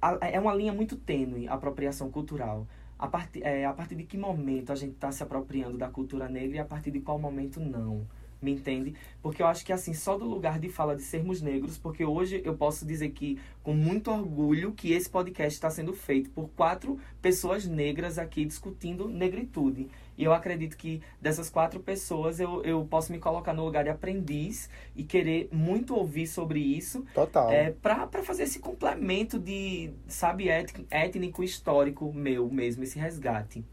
[0.00, 2.66] a- é uma linha muito tênue apropriação cultural.
[3.02, 6.28] A partir, é, a partir de que momento a gente está se apropriando da cultura
[6.28, 8.06] negra e a partir de qual momento não?
[8.40, 8.94] Me entende?
[9.20, 12.40] Porque eu acho que assim, só do lugar de fala de sermos negros, porque hoje
[12.44, 16.96] eu posso dizer que, com muito orgulho, que esse podcast está sendo feito por quatro
[17.20, 19.88] pessoas negras aqui discutindo negritude.
[20.16, 23.90] E eu acredito que dessas quatro pessoas eu, eu posso me colocar no lugar de
[23.90, 27.50] aprendiz e querer muito ouvir sobre isso Total.
[27.50, 30.48] é, pra, pra fazer esse complemento de, sabe,
[30.90, 33.64] étnico, histórico meu mesmo, esse resgate.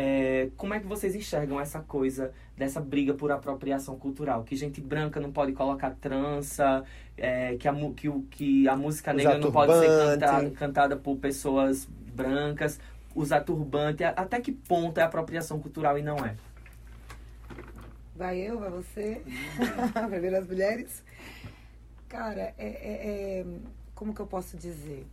[0.00, 4.44] É, como é que vocês enxergam essa coisa dessa briga por apropriação cultural?
[4.44, 6.84] Que gente branca não pode colocar trança,
[7.16, 11.16] é, que, a, que, que a música Usar negra não pode ser cantada, cantada por
[11.16, 12.78] pessoas brancas,
[13.14, 14.04] usar turbante.
[14.04, 16.36] Até que ponto é apropriação cultural e não é?
[18.14, 19.22] Vai eu, vai você.
[20.10, 21.02] Primeiro as mulheres.
[22.08, 23.46] Cara, é, é- é-
[23.94, 25.06] Como que eu posso dizer?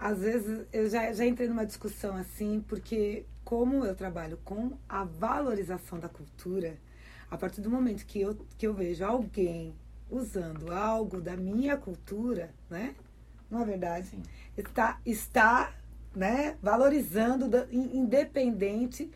[0.00, 5.02] Às vezes eu já, já entrei numa discussão assim, porque como eu trabalho com a
[5.04, 6.76] valorização da cultura,
[7.30, 9.74] a partir do momento que eu, que eu vejo alguém
[10.10, 12.94] usando algo da minha cultura, né?
[13.50, 14.06] Não é verdade?
[14.08, 14.22] Sim.
[14.56, 15.72] Está, está
[16.18, 19.08] né, valorizando, da- in- independente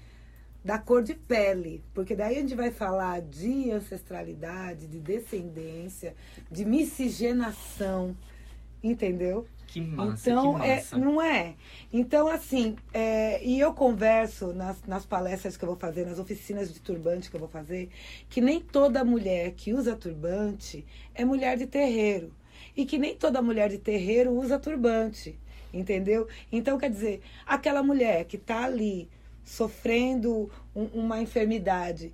[0.64, 6.14] da cor de pele, porque daí a gente vai falar de ancestralidade, de descendência,
[6.50, 8.16] de miscigenação,
[8.82, 9.46] entendeu?
[9.66, 10.98] Que massa, então, que é, massa.
[10.98, 11.54] não é?
[11.92, 16.72] Então, assim, é, e eu converso nas, nas palestras que eu vou fazer, nas oficinas
[16.72, 17.90] de turbante que eu vou fazer,
[18.28, 20.84] que nem toda mulher que usa turbante
[21.14, 22.32] é mulher de terreiro.
[22.76, 25.38] E que nem toda mulher de terreiro usa turbante,
[25.72, 26.26] entendeu?
[26.50, 29.08] Então, quer dizer, aquela mulher que está ali
[29.44, 32.12] sofrendo um- uma enfermidade,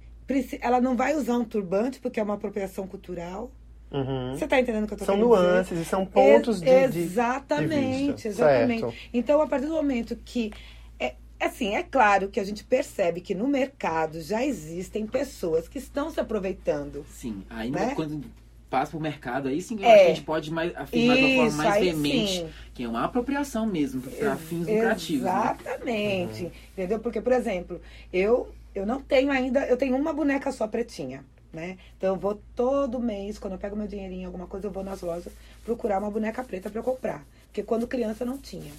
[0.61, 3.51] ela não vai usar um turbante porque é uma apropriação cultural.
[3.91, 4.35] Uhum.
[4.35, 5.43] Você está entendendo o que eu tô São querendo dizer?
[5.49, 8.29] nuances e são pontos de, Ex- de, Exatamente, de vista.
[8.29, 8.81] exatamente.
[8.81, 8.95] Certo.
[9.15, 10.53] Então, a partir do momento que.
[11.01, 15.79] É, assim, é claro que a gente percebe que no mercado já existem pessoas que
[15.79, 17.07] estão se aproveitando.
[17.09, 17.93] Sim, ainda Né?
[17.95, 18.23] quando
[18.69, 19.87] passa pro mercado, aí sim É.
[19.87, 23.05] acho que a gente pode mais, afirmar de uma forma mais veemente que é uma
[23.05, 25.25] apropriação mesmo, para fins lucrativos.
[25.25, 25.31] Né?
[25.31, 26.53] Exatamente.
[26.73, 27.01] Entendeu?
[27.01, 27.81] Porque, por exemplo,
[28.13, 29.67] eu, eu não tenho ainda.
[29.67, 31.25] Eu tenho uma boneca só pretinha.
[31.53, 31.79] Né?
[31.97, 35.01] Então eu vou todo mês, quando eu pego meu dinheirinho, alguma coisa, eu vou nas
[35.01, 35.33] lojas
[35.65, 37.25] procurar uma boneca preta para eu comprar.
[37.47, 38.71] Porque quando criança não tinha.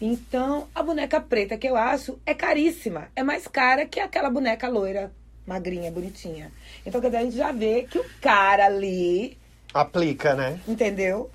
[0.00, 3.08] Então, a boneca preta que eu acho é caríssima.
[3.16, 5.12] É mais cara que aquela boneca loira,
[5.48, 6.52] magrinha, bonitinha.
[6.86, 9.36] Então, quer dizer, a gente já vê que o cara ali
[9.74, 10.60] Aplica, né?
[10.68, 11.30] Entendeu?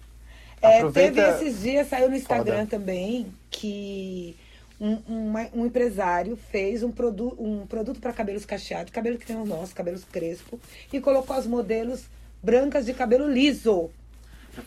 [0.62, 2.68] É, Aproveita- teve esses dias, saiu no Instagram Foda.
[2.68, 4.36] também, que
[4.80, 9.36] um, uma- um empresário fez um, produ um produto para cabelos cacheados, cabelo que tem
[9.36, 10.60] o nosso, cabelos crespo,
[10.92, 12.06] e colocou as modelos
[12.42, 13.90] brancas de cabelo liso.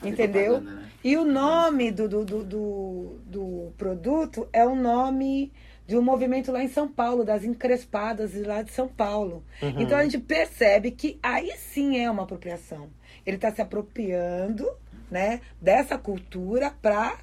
[0.02, 0.60] Entendeu?
[0.60, 0.84] né?
[1.02, 5.52] E o nome do, do, do, do, do produto é o nome
[5.86, 9.44] de um movimento lá em São Paulo, das encrespadas de lá de São Paulo.
[9.62, 9.80] Uhum.
[9.80, 12.88] Então a gente percebe que aí sim é uma apropriação.
[13.24, 14.68] Ele está se apropriando
[15.10, 17.18] né, dessa cultura para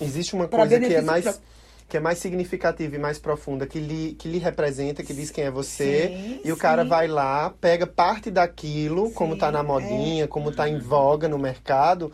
[0.00, 1.44] existe uma Pra coisa que é mais próprio.
[1.88, 5.44] que é mais significativa e mais profunda, que lhe, que lhe representa, que diz quem
[5.44, 6.08] é você.
[6.08, 6.88] Sim, e o cara sim.
[6.88, 9.62] vai lá, pega parte daquilo, como tá na é.
[9.62, 12.12] modinha, como tá em voga no mercado,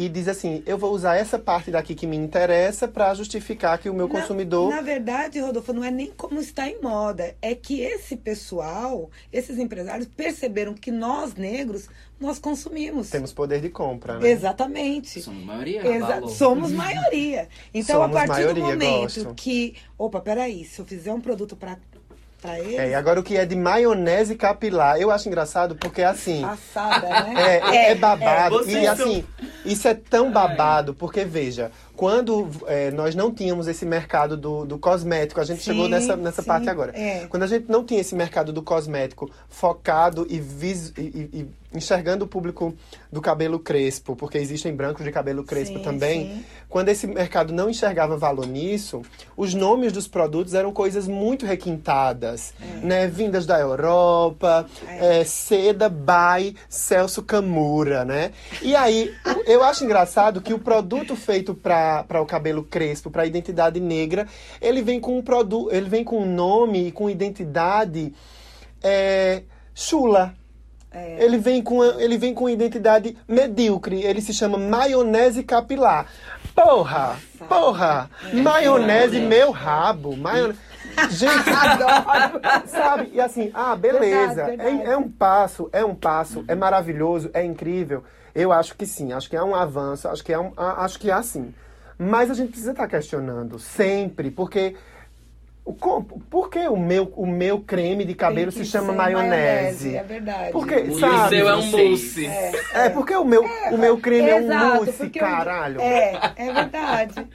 [0.00, 3.90] e diz assim: eu vou usar essa parte daqui que me interessa para justificar que
[3.90, 4.70] o meu Na- consumidor.
[4.70, 7.34] Na, verdade, Rodolfo, não é nem como está em moda.
[7.42, 11.88] É que esse pessoal, esses empresários, perceberam que nós, negros,
[12.20, 13.10] nós consumimos.
[13.10, 14.30] Temos poder de compra, né?
[14.30, 15.20] Exatamente.
[15.20, 15.86] Somos maioria.
[15.96, 16.28] Exa- valor.
[16.30, 17.48] somos maioria.
[17.74, 19.34] Então, Somos a partir do maioria, momento gosto.
[19.34, 19.74] que.
[19.98, 21.76] Opa, peraí, se eu fizer um produto pra,
[22.40, 26.02] pra eles, É, e agora o que é de maionese capilar, eu acho engraçado porque
[26.02, 26.44] assim.
[26.44, 27.34] assada, né?
[27.74, 28.58] É, é, babado.
[28.58, 29.24] Vocês e são- assim,
[29.64, 34.78] isso é tão babado, porque veja, quando é, nós não tínhamos esse mercado do, do
[34.78, 36.92] cosmético, a gente Sim, chegou nessa, nessa sim, parte agora.
[36.98, 37.26] é.
[37.28, 42.24] Quando a gente não tinha esse mercado do cosmético focado e, vis, e- e enxergando
[42.24, 42.74] o público
[43.12, 46.44] do cabelo crespo, porque existem brancos de cabelo crespo Sim, também, sim.
[46.68, 49.02] quando esse mercado não enxergava valor nisso,
[49.36, 53.06] os nomes dos produtos eram coisas muito requintadas, né?
[53.06, 58.32] Vindas da Europa, é, seda by Celso Camura, né?
[58.62, 59.14] E aí,
[59.46, 64.26] eu acho engraçado que o produto feito para o cabelo crespo, para a identidade negra,
[64.60, 68.14] ele vem com um produto, ele vem com um nome e com identidade
[70.90, 71.22] é.
[71.22, 74.02] Ele vem com ele vem com identidade medíocre.
[74.02, 76.06] Ele se chama maionese capilar.
[76.54, 77.16] Porra!
[77.48, 78.10] Porra!
[78.32, 80.16] Maionese meu rabo.
[80.16, 80.58] Maionese.
[81.10, 82.40] Gente, adoro!
[82.66, 83.10] Sabe?
[83.12, 84.46] E assim, ah, beleza.
[84.46, 84.88] Verdade, verdade.
[84.88, 88.02] É, é um passo, é um passo, é maravilhoso, é incrível.
[88.34, 91.10] Eu acho que sim, acho que é um avanço, acho que é um, acho que
[91.10, 91.54] é assim.
[91.98, 94.76] Mas a gente precisa estar questionando sempre, porque
[96.30, 99.96] por que o meu, o meu creme de cabelo se chama ser maionese?
[99.96, 100.52] É verdade.
[100.52, 101.28] Porque, o sabe?
[101.28, 102.26] seu é um mousse.
[102.74, 105.80] É, porque o meu, o meu creme é Exato, um mousse, porque eu- caralho.
[105.80, 107.26] É, é verdade.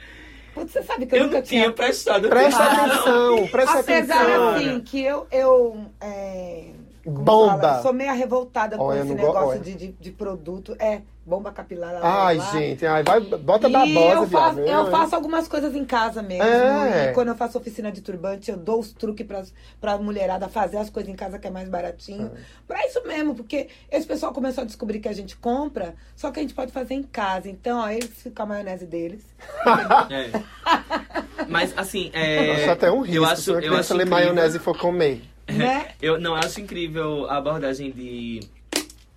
[0.54, 3.34] Putz, você sabe que eu, Eu nunca não tinha prestado Presta atenção.
[3.34, 4.48] atenção, presta Apesar atenção.
[4.50, 6.64] assim que eu, eu é,
[7.04, 7.60] Bomba.
[7.60, 10.76] fala, sou meio revoltada com Olha, esse não negócio de, de, de produto.
[10.78, 11.92] É, bomba capilar.
[11.94, 12.52] lá, Ai, lá.
[12.52, 14.68] gente, ai, vai, bota E babosa, eu faço, viado.
[14.86, 16.44] eu faço algumas coisas em casa mesmo.
[16.44, 17.10] É.
[17.10, 19.42] E quando eu faço oficina de turbante, eu dou os truques pra,
[19.80, 22.30] pra mulherada fazer as coisas em casa que é mais baratinho.
[22.66, 26.40] Pra isso mesmo, porque esse pessoal começou a descobrir que a gente compra, só que
[26.40, 27.48] a gente pode fazer em casa.
[27.48, 29.22] Então, ó, eles ficam a maionese deles.
[30.10, 30.30] É.
[31.48, 32.52] Mas assim, é.
[32.52, 34.60] Acho até um risco Eu se acho, uma eu criança acho ler incrível- maionese e
[34.60, 35.22] for comer.
[35.48, 35.88] né?
[36.00, 38.40] Eu não eu acho incrível a abordagem de,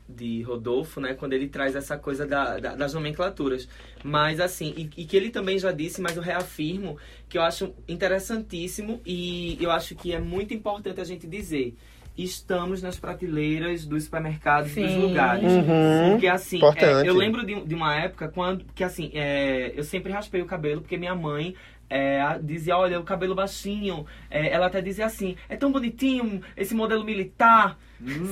[0.10, 1.14] de Rodolfo, né?
[1.14, 3.68] Quando ele traz essa coisa da, da- das nomenclaturas.
[4.04, 7.74] Mas assim, e, e que ele também já disse, mas eu reafirmo, que eu acho
[7.88, 11.76] interessantíssimo e eu acho que é muito importante a gente dizer.
[12.18, 15.44] Estamos nas prateleiras dos supermercados dos lugares.
[15.52, 16.12] Uhum.
[16.12, 20.12] Porque assim, é, eu lembro de, de uma época quando que assim, é, eu sempre
[20.12, 21.54] raspei o cabelo porque minha mãe
[21.90, 24.04] é, a- dizia, olha, o cabelo baixinho.
[24.32, 27.78] É, ela até dizia assim, é tão bonitinho esse modelo militar.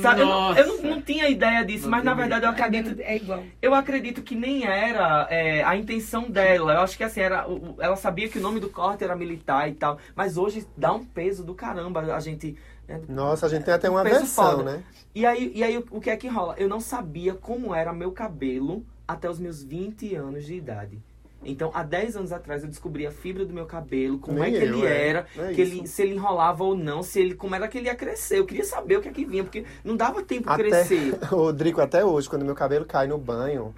[0.02, 0.22] Sabe?
[0.22, 3.44] Eu, não, eu não, não tinha ideia disso, mas na verdade eu acredito, É igual.
[3.62, 6.74] eu acredito que nem era é, a intenção dela.
[6.74, 7.46] Eu acho que assim, era,
[7.80, 9.98] ela sabia que o nome do corte era militar e tal.
[10.16, 12.56] Mas hoje dá um peso do caramba a gente.
[12.88, 14.64] né, Nossa, a gente tem até uma versão, foda.
[14.64, 14.84] né?
[15.16, 16.54] e aí, e aí o- o que é que rola?
[16.58, 21.00] Eu não sabia como era meu cabelo até os meus 20 anos de idade.
[21.46, 24.52] Então, há 10 anos atrás, eu descobri a fibra do meu cabelo, como Nem é
[24.52, 25.10] que eu, ele é.
[25.10, 25.62] era, É que isso.
[25.62, 28.40] ele, se ele enrolava ou não, se ele, como era que ele ia crescer.
[28.40, 31.20] Eu queria saber o que é que vinha, porque não dava tempo de Até, crescer.
[31.30, 33.74] Rodrigo, até hoje, quando meu cabelo cai no banho,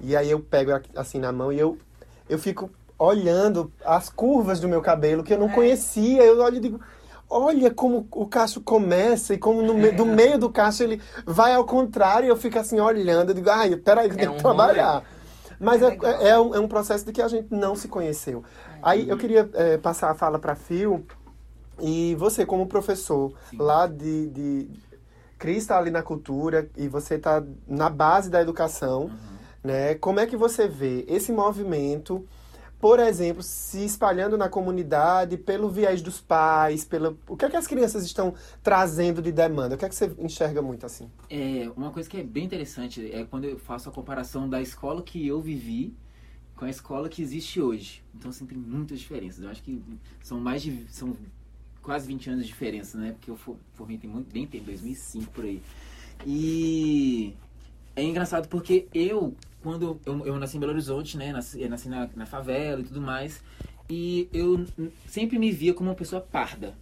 [0.00, 1.78] e aí eu pego assim na mão e eu,
[2.28, 6.22] eu fico olhando as curvas do meu cabelo que eu não conhecia.
[6.24, 6.80] Eu olho e digo,
[7.28, 11.54] olha como o cacho começa e como no me- do meio do cacho ele vai
[11.54, 12.26] ao contrário.
[12.26, 15.04] E eu fico assim olhando, eu digo, ai, peraí, eu É tenho um que trabalhar.
[15.60, 18.42] Mas é, é, é um, é um processo de que a gente não se conheceu.
[18.82, 21.04] Aí eu queria é, passar a fala para Phil.
[21.78, 24.70] E você, como professor lá de, de.
[25.38, 29.10] Cris está ali na cultura e você está na base da educação,
[29.62, 29.94] né?
[29.94, 32.26] Como é que você vê esse movimento,
[32.80, 37.56] por exemplo, se espalhando na comunidade pelo viés dos pais, pelo o que é que
[37.56, 39.74] as crianças estão trazendo de demanda?
[39.74, 41.10] O que é que você enxerga muito assim?
[41.28, 45.02] É, uma coisa que é bem interessante é quando eu faço a comparação da escola
[45.02, 45.94] que eu vivi
[46.56, 48.02] com a escola que existe hoje.
[48.14, 49.42] Então, assim, tem muitas diferenças.
[49.44, 49.82] Eu acho que
[50.22, 50.86] são mais de...
[50.90, 51.16] São
[51.82, 53.12] quase 20 anos de diferença, né?
[53.12, 55.62] Porque eu for- formei tem muito bem tempo, 2005 por aí.
[56.26, 57.34] E
[57.96, 61.32] é engraçado porque eu, quando eu, eu nasci em Belo Horizonte, né?
[61.32, 63.42] Nasci, eu nasci na, na favela e tudo mais.
[63.88, 64.64] E eu
[65.06, 66.74] sempre me via como uma pessoa parda.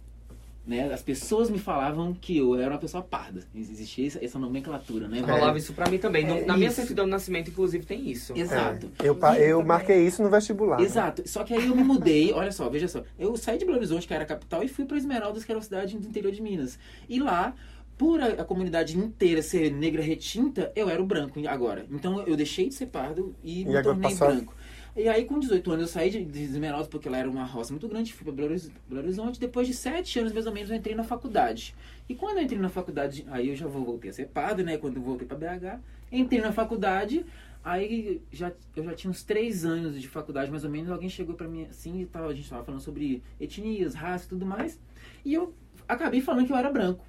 [0.67, 0.93] né?
[0.93, 3.41] As pessoas me falavam que eu era uma pessoa parda.
[3.55, 5.19] Existia essa, essa nomenclatura, né?
[5.21, 6.23] Rolava isso pra mim também.
[6.27, 8.33] No- É, na minha certidão de nascimento, inclusive, tem isso.
[8.37, 8.91] Exato.
[8.99, 10.77] É, eu, E- eu marquei isso no vestibular.
[10.77, 10.83] né?
[10.85, 11.27] Exato.
[11.27, 13.01] Só que aí eu me mudei, olha só, veja só.
[13.17, 15.57] Eu saí de Belo Horizonte, que era a capital, e fui para Esmeraldas, que era
[15.57, 16.77] uma cidade do interior de Minas.
[17.09, 17.55] E lá,
[17.99, 21.85] por a, comunidade inteira ser negra retinta, eu era o branco agora.
[21.91, 24.55] Então eu deixei de ser pardo e, me agora tornei branco.
[24.95, 27.73] E aí, com 18 anos, eu saí de, de Esmeraldas, porque lá era uma roça
[27.73, 29.37] muito grande, fui para Belo Horiz- Belo Horizonte.
[29.37, 31.75] Depois de sete anos, mais ou menos, eu entrei na faculdade.
[32.07, 34.77] E quando eu entrei na faculdade, aí eu já voltei a ser pardo, né?
[34.77, 37.25] Quando eu voltei para BH, entrei na faculdade,
[37.61, 41.35] aí já, eu já tinha uns três anos de faculdade, mais ou menos, alguém chegou
[41.35, 44.79] para mim assim, e tava, a gente tava falando sobre etnias, raça e tudo mais,
[45.25, 45.53] e eu
[45.87, 47.05] acabei falando que eu era branco.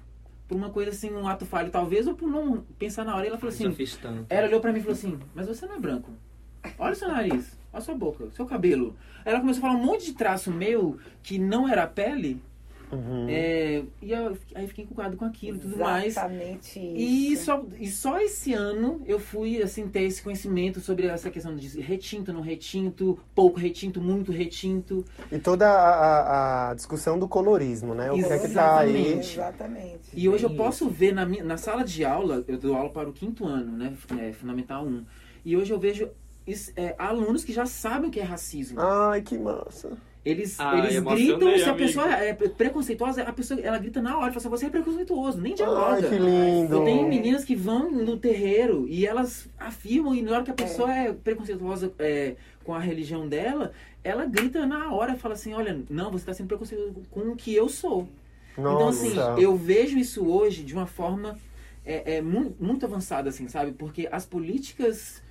[0.51, 3.23] Por uma coisa assim, um ato falho, talvez, ou por não pensar na hora.
[3.23, 3.63] E ela falou assim,
[4.29, 6.11] ela olhou pra mim e falou assim: Mas você não é branco.
[6.77, 8.93] Olha o seu nariz, olha a sua boca, seu cabelo.
[9.23, 12.43] Ela começou a falar um monte de traço meu que não era pele.
[12.91, 13.27] Uhum.
[13.29, 16.07] é, e eu, aí fiquei encucado com aquilo e tudo mais.
[16.17, 17.45] Exatamente E isso.
[17.45, 21.79] só, e só esse ano eu fui assim, ter esse conhecimento sobre essa questão de
[21.79, 25.05] retinto, não retinto, pouco retinto, muito retinto.
[25.31, 25.89] E toda a,
[26.67, 28.11] a- a discussão do colorismo, né?
[28.11, 28.89] O que é que tá aí.
[28.95, 29.33] Exatamente.
[29.35, 30.01] Exatamente.
[30.13, 33.09] E hoje eu posso ver na, minha, na sala de aula, eu dou aula para
[33.09, 33.93] o quinto ano, né?
[34.19, 35.05] É, Fundamental 1.
[35.45, 36.09] E hoje eu vejo
[36.45, 38.79] is- é, alunos que já sabem o que é racismo.
[38.79, 39.91] Ai, que massa.
[40.23, 41.77] Eles, Ai, eles gritam, se a amigo.
[41.77, 45.55] pessoa é preconceituosa, a pessoa ela grita na hora, fala assim, você é preconceituoso, nem
[45.55, 45.95] dialoga.
[45.95, 46.75] Ai, que lindo.
[46.75, 50.53] Eu tenho meninas que vão no terreiro e elas afirmam, e na hora que a
[50.53, 53.71] pessoa é, preconceituosa é, com a religião dela,
[54.03, 57.55] ela grita na hora, fala assim, olha, não, você está sendo preconceituoso com o que
[57.55, 58.07] eu sou.
[58.51, 59.07] Então, Nossa.
[59.33, 61.35] assim, eu vejo isso hoje de uma forma
[61.83, 63.71] é, é, mu- muito avançada, assim, sabe?
[63.71, 65.23] Porque as políticas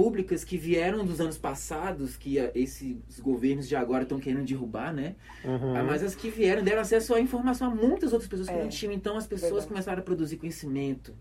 [0.00, 5.14] públicas que vieram dos anos passados, que esses governos de agora estão querendo derrubar, né?
[5.44, 5.76] Uhum.
[5.76, 8.62] Ah, Mas as que vieram deram acesso à informação a muitas outras pessoas que É.
[8.62, 8.94] não tinham.
[8.94, 9.68] Então as pessoas Verdade.
[9.68, 11.14] começaram a produzir conhecimento.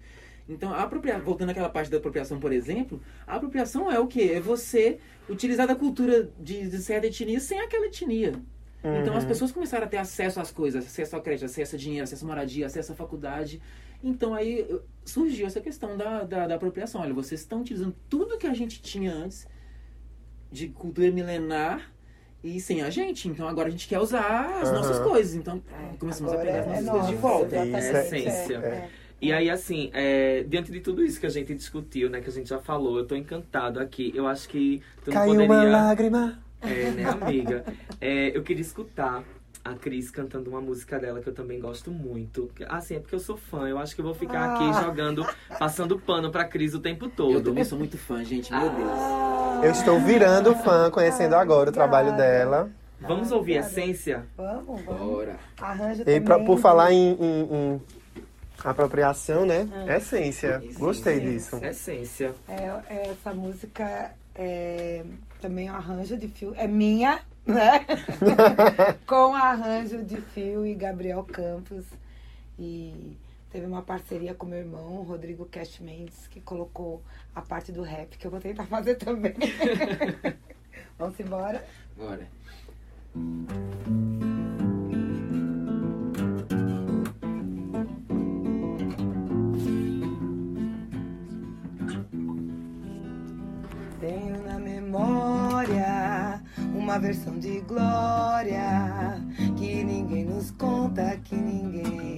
[0.48, 1.20] Então, a apropria...
[1.20, 4.32] voltando àquela parte da apropriação, por exemplo, a apropriação é o quê?
[4.36, 4.98] É você
[5.30, 8.32] utilizar da cultura de, de certa etnia sem aquela etnia.
[9.02, 9.30] Então as Uhum.
[9.30, 12.28] pessoas começaram a ter acesso às coisas, acesso ao crédito, acesso a dinheiro, acesso à
[12.30, 13.62] moradia, acesso à faculdade.
[14.04, 14.68] Então aí
[15.04, 17.02] surgiu essa questão da, da, da apropriação.
[17.02, 19.48] Olha, vocês estão utilizando tudo que a gente tinha antes
[20.52, 21.92] de cultura milenar
[22.44, 23.28] e sem a gente.
[23.28, 24.78] Então agora a gente quer usar as Aham.
[24.78, 25.36] nossas coisas.
[25.36, 25.62] Então
[25.98, 27.56] começamos a pegar as é nossas coisas de nosso, volta.
[27.56, 28.58] É a essência.
[28.58, 28.90] é.
[29.22, 32.32] E aí, assim, é, diante de tudo isso que a gente discutiu, né, que a
[32.32, 34.14] gente já falou, eu tô encantado aqui.
[34.16, 35.72] Eu acho que tu não Caiu uma poderia...
[35.72, 36.40] lágrima.
[36.62, 37.66] É, né, amiga?
[38.02, 39.26] É, eu queria escutar
[39.64, 42.50] a Cris cantando uma música dela que eu também gosto muito.
[42.70, 43.68] Assim, é porque eu sou fã.
[43.68, 44.84] Eu acho que eu vou ficar aqui Ah.
[44.84, 47.44] jogando, passando pano pra Cris o tempo Eu todo.
[47.44, 48.52] também sou muito fã, gente.
[48.52, 48.90] Meu Deus.
[48.92, 52.70] Ah, Eu estou virando fã, conhecendo agora o trabalho dela.
[53.02, 54.26] Vamos ouvir a essência?
[54.38, 55.02] Vamos, vamos.
[55.02, 55.36] Bora.
[55.60, 56.22] Arranja E também.
[56.22, 57.82] pra- por falar em, em- em
[58.64, 59.68] apropriação, né?
[59.98, 60.62] Essência.
[60.78, 61.58] Gostei disso.
[61.64, 62.34] Essência.
[62.48, 62.54] É,
[62.90, 65.04] é, essa música é
[65.42, 66.54] também um arranjo de fio.
[66.58, 67.20] É minha,
[67.50, 67.86] né?
[69.06, 71.86] Com arranjo de fio e Gabriel Campos.
[72.58, 73.18] E
[73.52, 77.02] teve uma parceria com meu irmão, Rodrigo Cash Mendes, que colocou
[77.34, 79.34] a parte do rap, que eu vou tentar fazer também.
[80.98, 81.66] Vamos embora?
[81.96, 82.28] Bora.
[96.90, 99.22] Uma versão de glória
[99.56, 102.18] que ninguém nos conta, que ninguém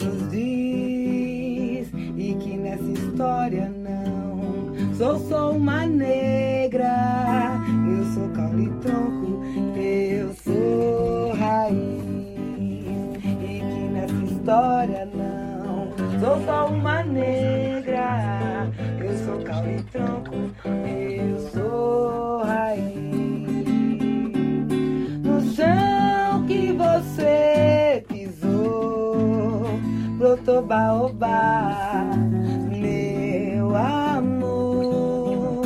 [0.00, 7.60] nos diz e que nessa história não sou só uma negra.
[7.88, 9.42] Eu sou caule e tronco,
[9.76, 11.74] eu sou raiz
[13.42, 15.90] e que nessa história não
[16.20, 18.70] sou só uma negra.
[19.00, 20.51] Eu sou caule e tronco,
[30.62, 32.04] baobá,
[32.68, 35.62] meu amor.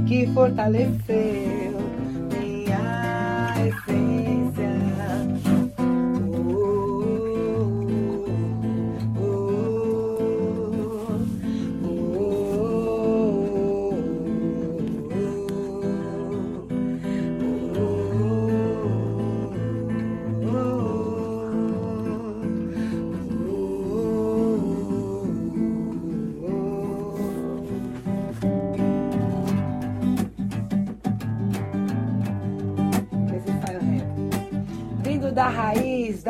[0.07, 1.56] que fortaleceu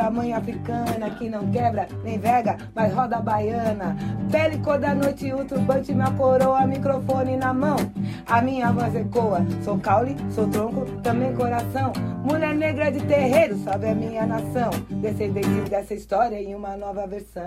[0.08, 3.94] da mãe africana que não quebra nem vega, mas roda a baiana.
[4.32, 7.76] Pele cor da noite, o turbante, minha coroa, microfone na mão.
[8.26, 11.92] A minha voz ecoa, sou caule, sou tronco, também coração.
[12.24, 14.70] Mulher negra de terreiro, salve a minha nação.
[14.88, 17.44] Descendente dessa história em uma nova versão.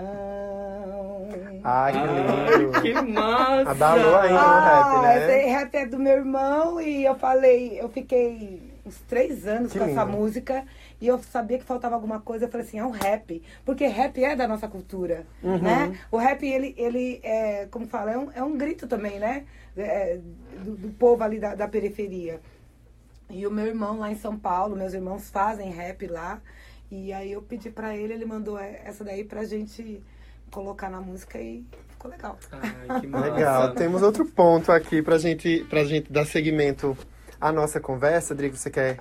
[1.64, 2.82] Ai, que Ai, lindo.
[2.82, 3.70] que massa!
[3.72, 5.36] Abalou ainda o rap, né?
[5.40, 9.78] Esse rap é do meu irmão e eu falei, eu fiquei uns três anos Que
[9.78, 10.16] com essa lindo.
[10.16, 10.64] música
[11.02, 12.44] e eu sabia que faltava alguma coisa.
[12.44, 13.42] Eu falei assim, é um rap.
[13.64, 15.58] Porque rap é da nossa cultura, Uhum.
[15.60, 15.98] né?
[16.12, 19.44] O rap, ele, ele é, como fala, é um, é um grito também, né?
[19.76, 20.20] É,
[20.64, 22.40] do, do povo ali da, da periferia.
[23.28, 26.40] E o meu irmão lá em São Paulo, meus irmãos fazem rap lá.
[26.88, 30.00] E aí eu pedi pra ele, ele mandou essa daí pra gente
[30.52, 32.38] colocar na música e ficou legal.
[32.52, 33.30] Ai, que massa.
[33.32, 33.74] Legal.
[33.74, 36.96] Temos outro ponto aqui pra gente, pra gente dar seguimento
[37.40, 38.34] à nossa conversa.
[38.36, 38.98] Drigo, você quer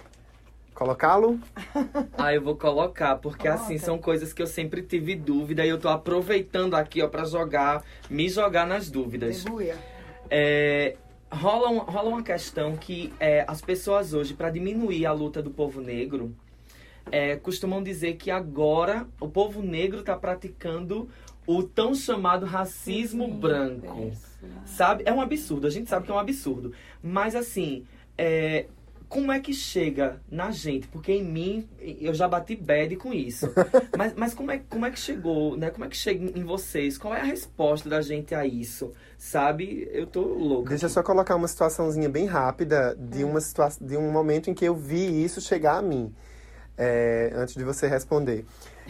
[0.73, 1.39] colocá-lo?
[2.17, 3.63] Ah, eu vou colocar, porque Coloca.
[3.63, 7.23] assim, são coisas que eu sempre tive dúvida e eu tô aproveitando aqui, ó, pra
[7.25, 9.43] jogar, me jogar nas dúvidas.
[9.43, 9.75] Debuia.
[10.29, 10.95] É,
[11.31, 15.49] rola, um- rola uma questão que é, as pessoas hoje, para diminuir a luta do
[15.49, 16.35] povo negro,
[17.11, 21.09] é, costumam dizer que agora o povo negro está praticando
[21.47, 24.11] o tão chamado racismo branco.
[24.65, 25.03] Sabe?
[25.07, 26.71] É um absurdo, a gente sabe que é um absurdo.
[27.01, 27.83] Mas assim,
[28.17, 28.67] é,
[29.11, 30.87] como é que chega na gente?
[30.87, 31.67] Porque em mim,
[31.99, 33.45] eu já bati bad com isso.
[33.97, 35.69] mas mas como, é, como é que chegou, né?
[35.69, 36.97] Como é que chega em vocês?
[36.97, 38.93] Qual é a resposta da gente a isso?
[39.17, 39.89] Sabe?
[39.91, 40.69] Eu tô louca.
[40.69, 44.53] Deixa eu só colocar uma situaçãozinha bem rápida de, uma situa de um momento em
[44.53, 46.15] que eu vi isso chegar a mim.
[46.77, 48.45] É, antes de você responder.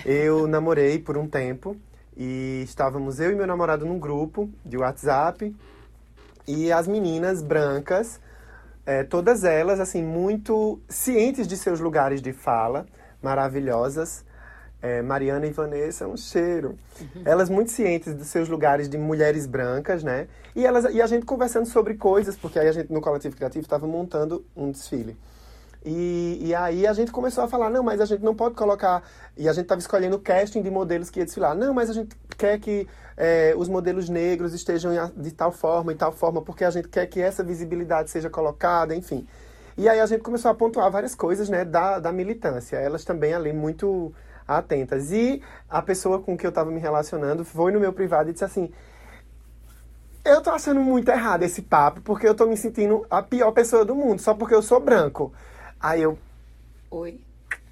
[0.06, 1.76] Eu namorei por um tempo
[2.16, 5.52] e estávamos eu e meu namorado num grupo de WhatsApp
[6.48, 8.20] e as meninas brancas,
[8.86, 12.86] é, todas elas, assim, muito cientes de seus lugares de fala,
[13.22, 14.26] maravilhosas.
[14.84, 16.76] É, Mariana e Vanessa, um cheiro.
[17.24, 20.28] Elas muito cientes dos seus lugares de mulheres brancas, né?
[20.56, 23.64] E, elas, e a gente conversando sobre coisas, porque aí a gente, no Coletivo Criativo,
[23.64, 25.16] estava montando um desfile.
[25.86, 29.04] E, e aí a gente começou a falar, não, mas a gente não pode colocar.
[29.38, 31.56] E a gente estava escolhendo o casting de modelos que ia desfilar.
[31.56, 32.88] Não, mas a gente quer que
[33.24, 37.06] é, os modelos negros estejam de tal forma e tal forma, porque a gente quer
[37.06, 39.28] que essa visibilidade seja colocada, enfim.
[39.78, 42.78] E aí a gente começou a pontuar várias coisas, né, da, da militância.
[42.78, 44.12] Elas também ali muito
[44.48, 45.12] atentas.
[45.12, 48.44] E a pessoa com que eu estava me relacionando foi no meu privado e disse
[48.44, 48.72] assim:
[50.26, 53.86] Eu tô achando muito errado esse papo, porque eu tô me sentindo a pior pessoa
[53.86, 55.32] do mundo, só porque eu sou branco.
[55.80, 56.18] Aí eu,
[56.90, 57.22] Oi.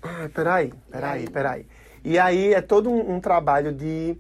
[0.04, 1.30] ah, peraí, peraí, aí?
[1.30, 1.66] peraí.
[2.04, 4.16] E aí é todo um, um trabalho de.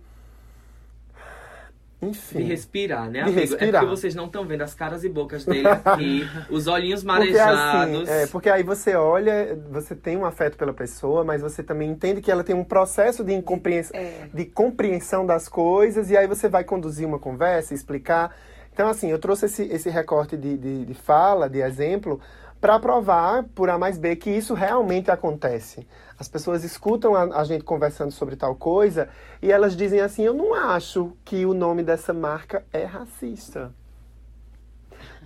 [2.01, 2.37] Enfim.
[2.39, 3.39] De respirar, né, De amigo?
[3.39, 3.83] respirar.
[3.83, 7.19] É porque vocês não estão vendo as caras e bocas dele aqui, os olhinhos Porque,
[7.19, 8.09] marejados.
[8.09, 11.89] assim, é, porque aí você olha, você tem um afeto pela pessoa, mas você também
[11.89, 14.29] entende que ela tem um processo de, incompreensão, É.
[14.33, 18.33] de compreensão das coisas, e aí você vai conduzir uma conversa, explicar.
[18.71, 22.21] Então, assim, eu trouxe esse, esse recorte de, de, de fala, de exemplo,
[22.59, 25.87] para provar, por A mais B, que isso realmente acontece.
[26.17, 29.07] As pessoas escutam a, a gente conversando sobre tal coisa
[29.41, 33.71] e elas dizem assim: Eu não acho que o nome dessa marca é racista.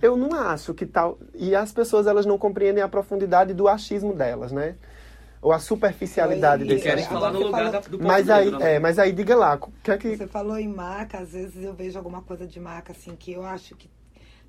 [0.00, 1.18] Eu não acho que tal.
[1.34, 4.76] E as pessoas elas não compreendem a profundidade do achismo delas, né?
[5.42, 8.60] Ou a superficialidade Oi, desse Querem falar no você lugar falou- do Mas aí, negro,
[8.60, 8.74] né?
[8.74, 10.16] é, mas aí diga lá, que é que.
[10.16, 13.44] Você falou em marca, às vezes eu vejo alguma coisa de marca, assim, que eu
[13.44, 13.90] acho que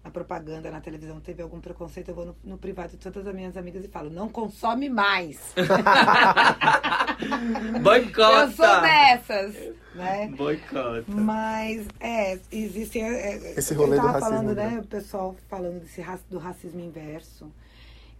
[0.05, 3.33] na propaganda, na televisão, teve algum preconceito, eu vou no, no privado de todas as
[3.33, 5.39] minhas amigas e falo, não consome mais.
[7.81, 8.41] Boicota!
[8.41, 9.55] Eu sou dessas,
[9.95, 10.27] né?
[10.27, 11.03] Boicota.
[11.07, 13.01] Mas, é, existem...
[13.03, 14.79] É, Esse eu rolê do racismo, falando, né, né?
[14.79, 17.51] o pessoal falando desse, ra- do racismo inverso.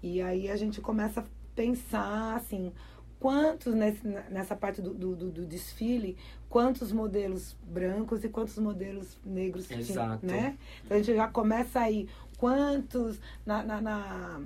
[0.02, 1.24] E aí a gente começa a
[1.56, 2.74] pensar, assim,
[3.26, 6.16] quantos nesse- nessa parte do, do, do- do desfile,
[6.48, 10.24] quantos modelos brancos e quantos modelos negros tinham, Exato.
[10.28, 10.56] né?
[10.86, 12.08] Então a gente já começa aí,
[12.38, 14.42] quantos na, na, na,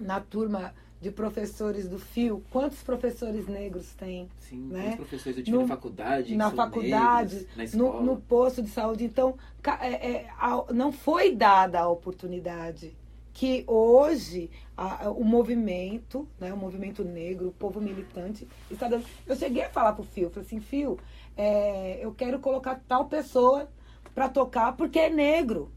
[0.00, 4.28] na turma de professores do FIO, quantos professores negros tem?
[4.40, 4.96] Sim, Né?
[4.96, 6.34] professores eu tive No- na faculdade.
[6.34, 8.02] na faculdade, negros, na no, escola.
[8.02, 9.04] no posto de saúde.
[9.04, 9.36] Então,
[9.80, 10.30] é- é,
[10.74, 12.96] não foi dada a oportunidade
[13.36, 19.04] que hoje a- o movimento, né, o movimento negro, o povo militante, está dando.
[19.26, 20.98] Eu cheguei a falar pro Fio, falei assim, Fio,
[21.36, 23.68] é, eu quero colocar tal pessoa
[24.14, 25.70] para tocar porque é negro.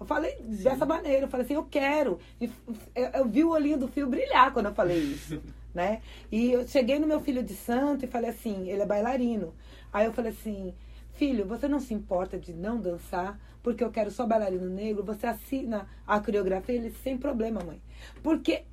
[0.00, 2.18] Eu falei dessa maneira, eu falei assim, eu quero.
[2.40, 2.50] E
[2.94, 5.38] eu, eu vi o olhinho do Fio brilhar quando eu falei isso,
[5.74, 6.00] né?
[6.32, 9.54] E eu cheguei no meu filho de santo e falei assim, ele é bailarino.
[9.92, 10.72] Aí eu falei assim,
[11.16, 15.26] filho, você não se importa de não dançar, porque eu quero só bailarino negro, você
[15.26, 17.80] assina a coreografia, ele sem problema, mãe.
[18.22, 18.64] Porque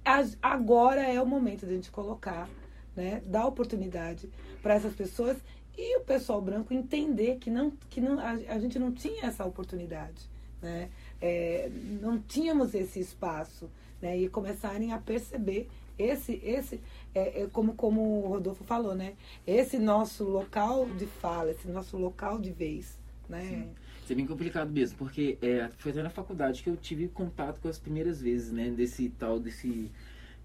[0.41, 2.47] agora é o momento de a gente colocar
[2.95, 3.21] né?
[3.25, 4.29] Dar oportunidade
[4.61, 5.37] para essas pessoas
[5.77, 9.45] e o pessoal branco entender que não que não a, a gente não tinha essa
[9.45, 10.29] oportunidade,
[10.61, 10.89] né?
[11.21, 11.69] É,
[12.01, 13.69] não tínhamos esse espaço,
[14.01, 14.17] né?
[14.17, 15.67] E começarem a perceber
[15.97, 16.79] esse esse
[17.13, 19.13] é, é como como o Rodolfo falou, né?
[19.45, 22.97] Esse nosso local de fala, esse nosso local de vez,
[23.29, 23.41] né?
[23.41, 23.69] Sim.
[24.03, 27.61] Isso é bem complicado mesmo, porque é, foi até na faculdade que eu tive contato
[27.61, 28.69] com as primeiras vezes, né?
[28.69, 29.89] Desse tal, desse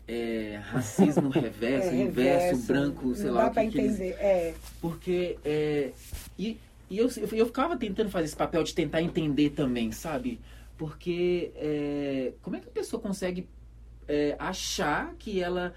[0.06, 3.94] é, racismo reverso, É, inverso, branco, sei não lá dá o pra que, que eles
[3.94, 4.16] entender.
[4.20, 5.38] É, Porque.
[5.44, 5.92] É,
[6.38, 6.58] e
[6.90, 10.40] e eu, eu, eu ficava tentando fazer esse papel de tentar entender também, sabe?
[10.76, 11.52] Porque.
[11.56, 13.46] é, como é que a pessoa consegue
[14.06, 15.74] é, achar que ela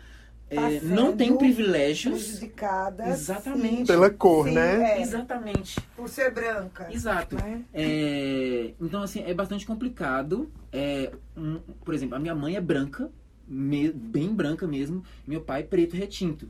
[0.51, 2.23] é, Tá não tem privilégios?
[2.23, 3.77] prejudicada Exatamente.
[3.77, 4.97] sim, Pela cor, sim, né?
[4.97, 5.79] é, Exatamente.
[5.95, 6.87] por ser branca.
[6.91, 7.35] Exato.
[7.37, 7.61] Né?
[7.73, 10.51] É, então, assim, é bastante complicado.
[10.71, 13.09] É, um- por exemplo, a minha mãe é branca,
[13.47, 16.47] me- bem branca mesmo, meu pai é preto retinto.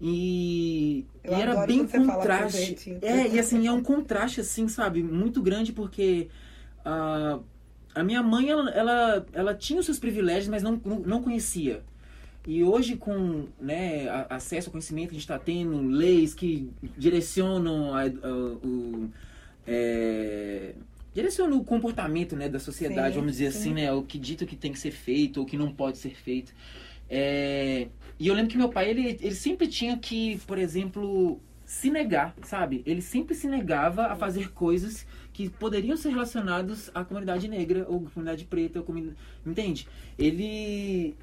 [0.00, 2.98] E, e era bem contraste.
[3.00, 6.28] É, e assim, é um contraste, assim, sabe, muito grande, porque
[6.84, 7.38] ah,
[7.94, 11.82] a minha mãe, ela, ela, ela tinha os seus privilégios, mas não, não não conhecia.
[12.46, 17.94] E hoje, com né, acesso ao conhecimento que a gente está tendo, leis que direcionam
[17.94, 18.06] a- a-
[18.62, 19.08] o,
[19.66, 20.74] é,
[21.14, 23.58] direcionam o comportamento né, da sociedade, Sim, vamos dizer sim.
[23.58, 26.14] assim, né, o que dito que tem que ser feito ou que não pode ser
[26.14, 26.52] feito.
[27.08, 27.88] É,
[28.18, 32.34] e eu lembro que meu pai, ele, ele sempre tinha que, por exemplo, se negar,
[32.42, 32.82] sabe?
[32.86, 38.00] Ele sempre se negava a fazer coisas que poderiam ser relacionadas à comunidade negra ou
[38.02, 39.16] comunidade preta, ou comunidade...
[39.46, 39.88] entende?
[40.18, 41.14] Ele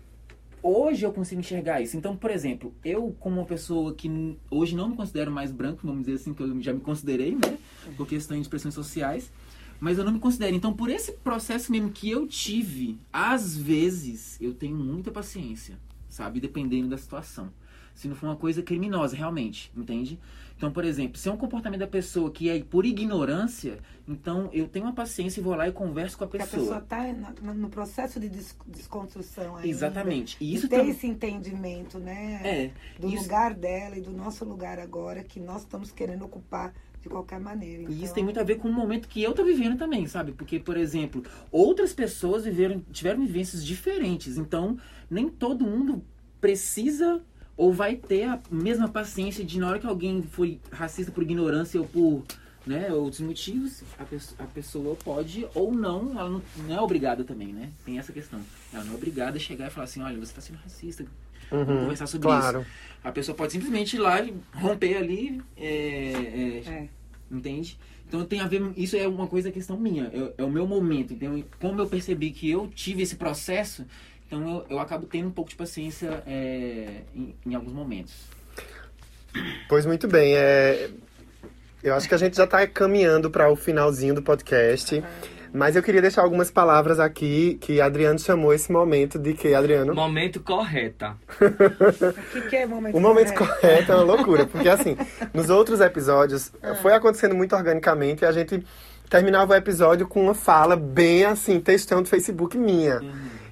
[0.64, 1.98] hoje eu consigo enxergar isso.
[1.98, 6.06] Então, por exemplo, eu como uma pessoa que hoje não me considero mais branco, vamos
[6.06, 7.58] dizer assim, que eu já me considerei, né,
[7.98, 9.32] por questões de pressões sociais,
[9.80, 10.56] mas eu não me considero.
[10.56, 16.40] Então, por esse processo mesmo que eu tive, às vezes eu tenho muita paciência, sabe,
[16.40, 17.52] dependendo da situação.
[17.94, 20.20] Se não for uma coisa criminosa, realmente, entende?
[20.62, 24.68] Então, por exemplo, se é um comportamento da pessoa que é por ignorância, então eu
[24.68, 26.62] tenho uma paciência e vou lá e converso com a Porque a pessoa.
[26.62, 29.68] pessoa está no processo de des- desconstrução ainda.
[29.68, 30.38] Exatamente.
[30.40, 30.92] E E isso ter também.
[30.92, 32.42] esse entendimento, né?
[32.44, 36.72] É, do isso- lugar dela e do nosso lugar agora, que nós estamos querendo ocupar
[37.02, 37.82] de qualquer maneira.
[37.82, 40.06] E isso Então, tem muito a ver com o momento que eu tô vivendo também,
[40.06, 40.32] sabe?
[40.32, 44.38] Porque, por exemplo, outras pessoas viveram, tiveram vivências diferentes.
[44.38, 44.78] Então,
[45.10, 46.04] nem todo mundo
[46.40, 47.20] precisa
[47.58, 51.80] ou vai ter a mesma paciência de na hora que alguém foi racista por ignorância
[51.80, 52.24] ou por
[52.66, 57.24] né, outros motivos, a, pesso- a pessoa pode ou não, ela não, não é obrigada
[57.24, 57.72] também, né?
[57.84, 58.40] Tem essa questão.
[58.72, 61.06] Ela não é obrigada a chegar e falar assim, olha, você está sendo racista,
[61.66, 62.38] vamos Uhum, conversar sobre claro.
[62.38, 62.66] isso.
[63.04, 66.90] A pessoa pode simplesmente ir lá e romper ali, é, é, É.
[67.30, 67.78] Entende?
[68.08, 68.62] Então tem a ver.
[68.76, 70.08] Isso é uma coisa questão minha.
[70.08, 71.14] É, é o meu momento.
[71.14, 73.86] Então, como eu percebi que eu tive esse processo,
[74.32, 78.14] então eu, eu acabo tendo um pouco de paciência é, em, em alguns momentos.
[79.68, 80.36] Pois muito bem.
[80.36, 80.90] É...
[81.84, 85.04] Eu acho que a gente já está caminhando para o finalzinho do podcast.
[85.54, 89.94] Mas eu queria deixar algumas palavras aqui que Adriano chamou esse momento de que, Adriano?
[89.94, 91.18] Momento correta.
[91.42, 93.60] O que, que é momento O momento correto?
[93.60, 94.96] correto é uma loucura, porque assim,
[95.34, 98.66] nos outros episódios foi acontecendo muito organicamente e a gente
[99.10, 103.02] terminava o episódio com uma fala bem assim, textão do Facebook minha.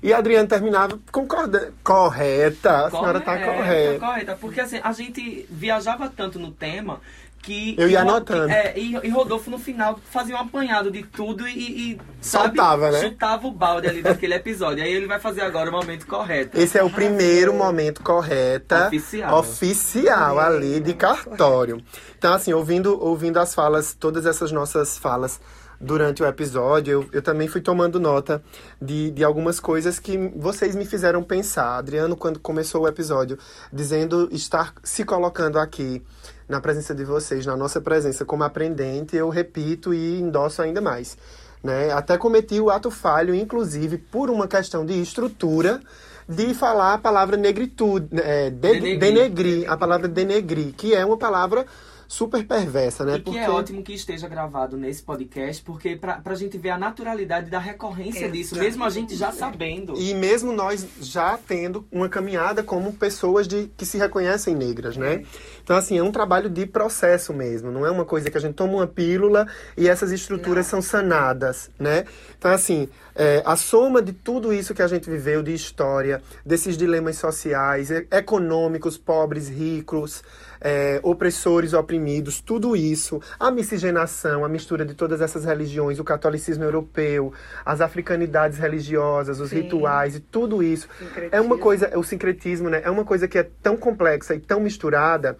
[0.01, 3.99] E Adriano terminava concorda correta, a senhora tá Correta, correta.
[3.99, 4.37] correta.
[4.39, 7.01] Porque assim, a gente viajava tanto no tema
[7.41, 7.75] que.
[7.77, 8.51] Eu ia anotando.
[8.51, 11.93] é, e, e Rodolfo no final fazia um apanhado de tudo e.
[11.93, 13.01] e sabe, Soltava, né?
[13.01, 14.83] Chutava o balde ali daquele episódio.
[14.83, 16.57] Aí ele vai fazer agora o momento correto.
[16.59, 19.39] Esse é o primeiro momento correta Oficial.
[19.39, 21.81] oficial ali de cartório.
[22.17, 25.39] Então, assim, ouvindo, ouvindo as falas, todas essas nossas falas
[25.79, 28.41] durante o episódio, eu, eu também fui tomando nota
[28.81, 31.77] de, de algumas coisas que vocês me fizeram pensar.
[31.77, 33.37] Adriano, quando começou o episódio,
[33.71, 36.01] dizendo estar se colocando aqui
[36.47, 41.17] na presença de vocês, na nossa presença como aprendente, eu repito e endosso ainda mais.
[41.63, 41.91] Né?
[41.91, 45.79] Até cometi o ato falho, inclusive, por uma questão de estrutura,
[46.27, 48.99] de falar a palavra negritude, é, de- Denegrir.
[48.99, 51.65] denegrir, a palavra denegrir, que é uma palavra
[52.09, 53.17] super perversa, né?
[53.17, 56.77] E que é ótimo que esteja gravado nesse podcast, porque pra, pra gente ver a
[56.77, 59.93] naturalidade da recorrência disso, mesmo a gente já sabendo.
[59.95, 65.23] E mesmo nós já tendo uma caminhada como pessoas de, que se reconhecem negras, né?
[65.69, 67.69] Então, assim, é um trabalho de processo mesmo.
[67.69, 69.45] Não é uma coisa que a gente toma uma pílula
[69.77, 72.05] e essas estruturas são sanadas, né?
[72.39, 76.75] Então, assim, é, a soma de tudo isso que a gente viveu de história, desses
[76.75, 80.23] dilemas sociais, econômicos, pobres, ricos,
[80.59, 86.63] é, opressores, oprimidos, tudo isso, a miscigenação, a mistura de todas essas religiões, o catolicismo
[86.63, 87.31] europeu,
[87.65, 89.61] as africanidades religiosas, os Sim.
[89.61, 90.87] rituais e tudo isso.
[91.31, 92.81] É uma coisa, o sincretismo, né?
[92.83, 95.37] É uma coisa que é tão complexa e tão misturada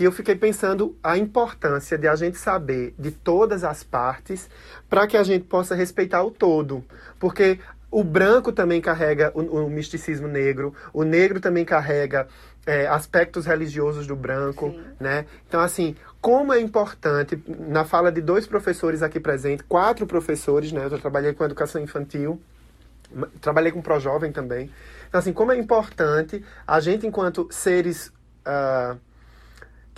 [0.00, 4.48] que eu fiquei pensando a importância de a gente saber de todas as partes
[4.88, 6.82] para que a gente possa respeitar o todo.
[7.18, 7.58] Porque
[7.90, 12.26] o branco também carrega o, o misticismo negro, o negro também carrega
[12.64, 15.26] é, aspectos religiosos do branco, né?
[15.46, 20.86] Então, assim, como é importante, na fala de dois professores aqui presentes, quatro professores, né?
[20.86, 22.40] Eu já trabalhei com educação infantil,
[23.38, 24.70] trabalhei com pró-jovem também.
[25.10, 28.10] Então, assim, como é importante a gente, enquanto seres
[28.46, 28.96] ah,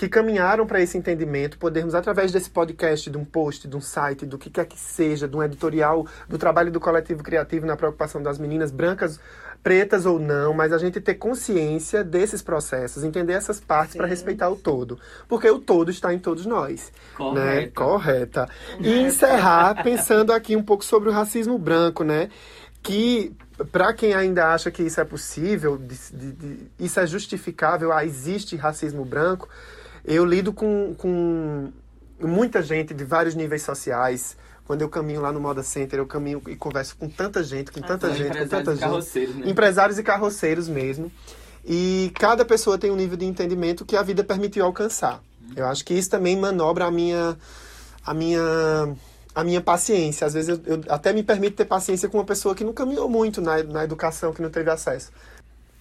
[0.03, 4.27] que caminharam para esse entendimento, podermos, através desse podcast, de um post, de um site,
[4.27, 8.21] do que quer que seja, de um editorial, do trabalho do coletivo criativo na preocupação
[8.21, 9.21] das meninas brancas,
[9.63, 14.49] pretas ou não, mas a gente ter consciência desses processos, entender essas partes para respeitar
[14.51, 14.99] o todo.
[15.29, 16.91] Porque o todo está em todos nós.
[16.91, 17.69] Né?
[17.69, 17.73] Correto.
[17.75, 18.49] Correta.
[18.81, 22.29] E encerrar pensando aqui um pouco sobre o racismo branco, né?
[22.83, 23.33] Que,
[23.71, 28.05] para quem ainda acha que isso é possível, de- de- de- isso é justificável, ah,
[28.05, 29.49] existe racismo branco,
[30.05, 31.73] eu lido com, com
[32.21, 34.37] muita gente de vários níveis sociais.
[34.65, 37.81] Quando eu caminho lá no Moda Center, eu caminho e converso com tanta gente, com
[37.81, 39.51] tanta São gente, com empresários tanta e gente carroceiros, né?
[39.51, 41.13] empresários e carroceiros mesmo.
[41.65, 45.23] E cada pessoa tem um nível de entendimento que a vida permitiu alcançar.
[45.55, 47.37] Eu acho que isso também manobra a minha
[48.05, 48.95] a minha
[49.35, 50.27] a minha paciência.
[50.27, 53.09] Às vezes eu, eu até me permito ter paciência com uma pessoa que não caminhou
[53.09, 55.11] muito na, na educação, que não teve acesso.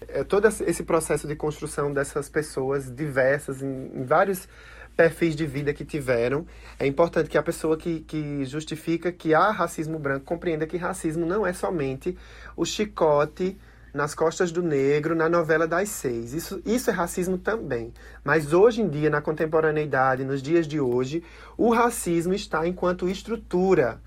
[0.08, 4.48] É, todo esse- processo de construção dessas pessoas diversas, em, em vários
[4.96, 6.46] perfis de vida que tiveram,
[6.80, 11.26] é importante que a pessoa que, que justifica que há racismo branco compreenda que racismo
[11.26, 12.18] não é somente
[12.58, 13.58] o chicote
[13.94, 16.34] nas costas do negro na novela das seis.
[16.34, 17.94] Isso, isso é racismo também.
[18.24, 21.24] Mas hoje em dia, na contemporaneidade, nos dias de hoje,
[21.58, 24.02] o racismo está enquanto estrutura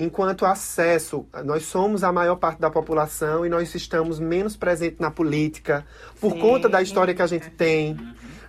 [0.00, 1.26] enquanto acesso.
[1.44, 5.84] Nós somos a maior parte da população e nós estamos menos presentes na política
[6.18, 6.38] por Sim.
[6.40, 7.96] conta da história que a gente tem.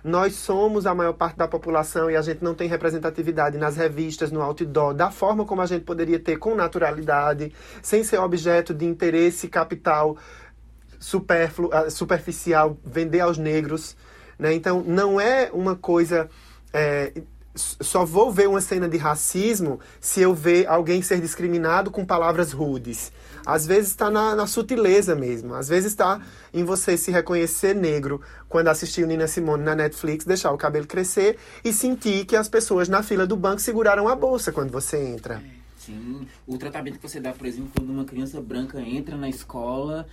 [0.02, 4.32] Nós somos a maior parte da população e a gente não tem representatividade nas revistas,
[4.32, 8.86] no outdoor, da forma como a gente poderia ter com naturalidade, sem ser objeto de
[8.86, 10.16] interesse capital
[10.98, 13.94] supérfluo, ah, superficial, vender aos negros.
[14.38, 14.54] Né?
[14.54, 16.30] Então, não é uma coisa.
[16.72, 17.12] é,
[17.54, 22.52] só vou ver uma cena de racismo se eu ver alguém ser discriminado com palavras
[22.52, 23.12] rudes.
[23.44, 25.54] Às vezes está na, na sutileza mesmo.
[25.54, 26.20] Às vezes está
[26.52, 31.36] em você se reconhecer negro quando assistiu Nina Simone na Netflix, deixar o cabelo crescer
[31.64, 35.42] e sentir que as pessoas na fila do banco seguraram a bolsa quando você entra.
[35.76, 40.06] Sim, o tratamento que você dá, por exemplo, quando uma criança branca entra na escola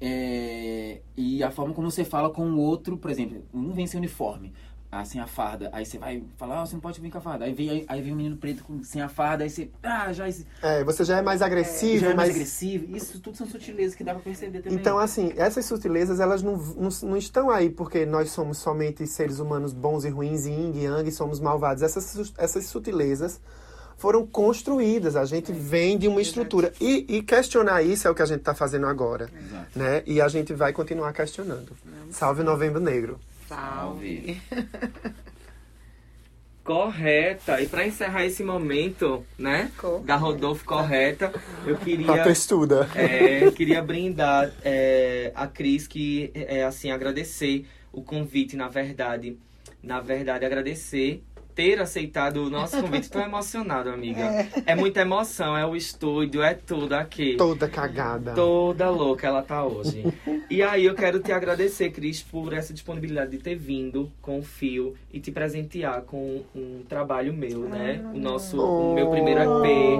[0.00, 3.98] é, e a forma como você fala com o outro, por exemplo, um vem sem
[3.98, 4.52] uniforme,
[4.90, 7.44] assim a farda, aí você vai falar, ah, você não pode vir com a farda.
[7.44, 10.28] Aí vem, aí vem um menino preto com, sem a farda, aí você, ah, já,
[10.28, 12.96] esse- É, você já é mais agressivo, já é mais mais agressivo.
[12.96, 14.78] Isso tudo são sutilezas que dá pra perceber também.
[14.78, 19.38] Então, assim, essas sutilezas, elas não, não, não estão aí porque nós somos somente seres
[19.38, 21.82] humanos bons e ruins, e yin e yang, e somos malvados.
[21.82, 23.40] Essas, essas sutilezas
[23.98, 25.16] foram construídas.
[25.16, 26.72] A gente vem de uma estrutura.
[26.80, 29.28] E, e questionar isso é o que a gente está fazendo agora.
[29.34, 29.78] Exato.
[29.78, 30.02] Né?
[30.06, 31.72] E a gente vai continuar questionando.
[32.10, 33.18] Salve Novembro Negro.
[33.48, 34.40] Salve.
[36.64, 37.60] Correta.
[37.62, 39.70] E pra encerrar esse momento, né?
[39.78, 40.04] Correta.
[40.04, 41.32] Da Rodolfo Correta,
[41.64, 42.22] eu A queria.
[42.24, 42.88] textuda.
[42.94, 49.38] É, queria brindar é, a Cris que é assim agradecer o convite, na verdade,
[49.80, 51.22] na verdade agradecer
[51.56, 53.10] ter aceitado o nosso convite.
[53.10, 54.46] Tô emocionado, amiga.
[54.66, 54.74] É.
[54.76, 57.34] muita emoção, é o estúdio, é tudo aqui.
[57.36, 58.34] Toda cagada.
[58.34, 60.04] Toda louca ela tá hoje.
[60.50, 64.42] E aí eu quero te agradecer, Cris, por essa disponibilidade de ter vindo com o
[64.42, 68.04] Fio e te presentear com um trabalho meu, né?
[68.14, 69.98] O nosso, o meu primeiro EP.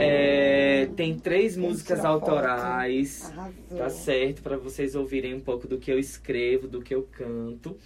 [0.00, 3.32] É, tem três músicas autorais.
[3.74, 7.76] Tá certo, para vocês ouvirem um pouco do que eu escrevo, do que eu canto.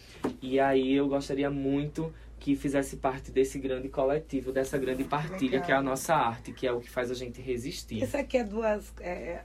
[0.42, 2.12] E aí eu gostaria muito
[2.42, 5.66] que fizesse parte desse grande coletivo, dessa grande partilha Legal.
[5.66, 8.02] que é a nossa arte, que é o que faz a gente resistir.
[8.02, 8.92] Isso aqui é duas.
[9.00, 9.38] é,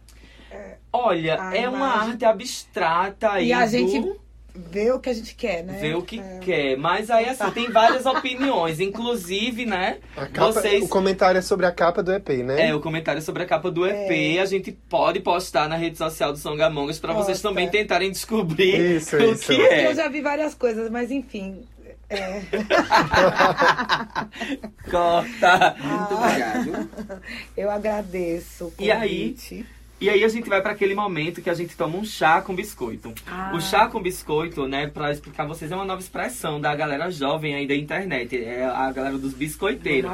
[0.92, 2.10] Olha, A é uma imagem.
[2.12, 4.16] arte abstrata aí E a do- gente
[4.56, 5.78] vê o que a gente quer, né?
[5.80, 6.40] vê o que É.
[6.40, 6.76] quer.
[6.78, 10.00] Mas aí assim, tem várias opiniões, inclusive, né?
[10.16, 12.70] A capa- Vocês O comentário é sobre a capa do EP, né?
[12.70, 16.32] É, o comentário sobre a capa do EP, a gente pode postar na rede social
[16.32, 19.46] do Songamongas para vocês também tentarem descobrir Isso, o isso.
[19.48, 19.94] que Eu é.
[19.96, 21.62] já vi várias coisas, mas enfim.
[22.10, 22.40] É,
[24.90, 25.76] Corta.
[25.80, 26.90] Muito obrigado.
[27.56, 29.36] eu agradeço E aí?
[30.00, 32.54] E aí a gente vai para aquele momento que a gente toma um chá com
[32.54, 33.14] biscoito.
[33.26, 33.52] Ah.
[33.56, 37.10] O chá com biscoito, né, pra explicar pra vocês, é uma nova expressão da galera
[37.10, 38.38] jovem aí da internet.
[38.44, 40.12] É a galera dos biscoiteiros.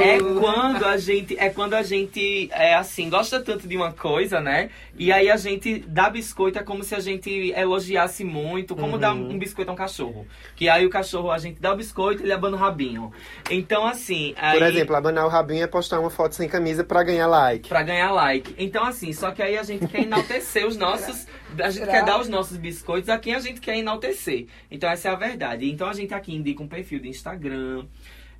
[0.00, 4.40] É quando a gente, é quando a gente, é assim, gosta tanto de uma coisa,
[4.40, 4.70] né?
[4.96, 9.12] E aí a gente dá biscoito, é como se a gente elogiasse muito, como dar
[9.12, 10.24] um biscoito a um cachorro.
[10.54, 13.12] Que aí o cachorro, a gente dá o biscoito, ele abana o rabinho.
[13.50, 14.32] Então, assim...
[14.36, 14.56] Aí...
[14.56, 17.68] Por exemplo, abanar o rabinho é postar uma foto sem camisa pra ganhar like.
[17.68, 18.54] Pra ganhar like.
[18.56, 21.26] Então, assim, só que aí a gente quer enaltecer os nossos.
[21.58, 24.46] A gente quer dar os nossos biscoitos a quem a gente quer enaltecer.
[24.70, 25.70] Então, essa é a verdade.
[25.70, 27.86] Então, a gente aqui indica um perfil de Instagram.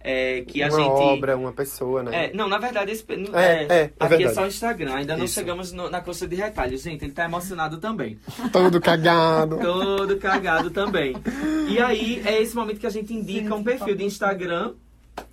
[0.06, 0.86] É, que a uma gente.
[0.90, 2.26] obra, uma pessoa, né?
[2.26, 4.34] É, não, na verdade, esse, É, é, é, é aqui é verdade.
[4.34, 4.94] só o Instagram.
[4.96, 5.32] Ainda não Isso.
[5.32, 6.82] chegamos no- na coxa de retalhos.
[6.82, 8.18] Gente, ele tá emocionado também.
[8.52, 9.56] Todo cagado.
[9.58, 11.14] Todo cagado também.
[11.70, 14.74] E aí, é esse momento que a gente indica um perfil de Instagram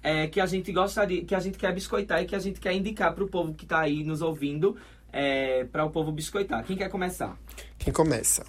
[0.01, 2.71] é, que a gente gostaria, que a gente quer biscoitar e que a gente quer
[2.73, 4.77] indicar pro povo que tá aí nos ouvindo,
[5.11, 6.63] é, para o povo biscoitar.
[6.65, 7.37] Quem quer começar?
[7.77, 8.45] Quem começa?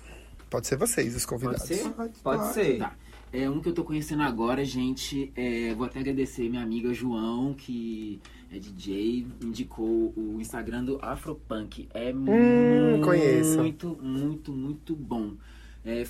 [0.48, 1.66] Pode ser vocês, os Pode convidados.
[1.66, 1.90] ser?
[2.22, 2.78] Pode ser.
[2.78, 2.94] Tá.
[3.32, 5.32] É um que eu tô conhecendo agora, gente.
[5.34, 8.20] É, vou até agradecer minha amiga João, que
[8.52, 11.88] é DJ, indicou o Instagram do Afropunk.
[11.94, 13.56] É muito, conheço.
[13.56, 15.32] muito, muito, muito bom.
[15.82, 16.04] É,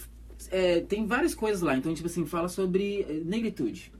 [0.50, 1.76] é, tem várias coisas lá.
[1.76, 3.92] Então, tipo assim, fala sobre negritude.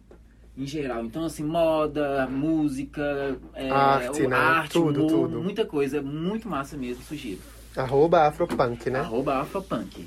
[0.57, 1.05] Em geral.
[1.05, 4.37] Então, assim, moda, música, é, Arte, né?
[4.37, 5.43] arte Tudo, humor, tudo.
[5.43, 6.03] muita coisa.
[6.03, 7.41] Muito massa mesmo, sugiro.
[7.75, 9.01] Arroba Afropunk, né?
[9.01, 10.07] Arroba Afropunk.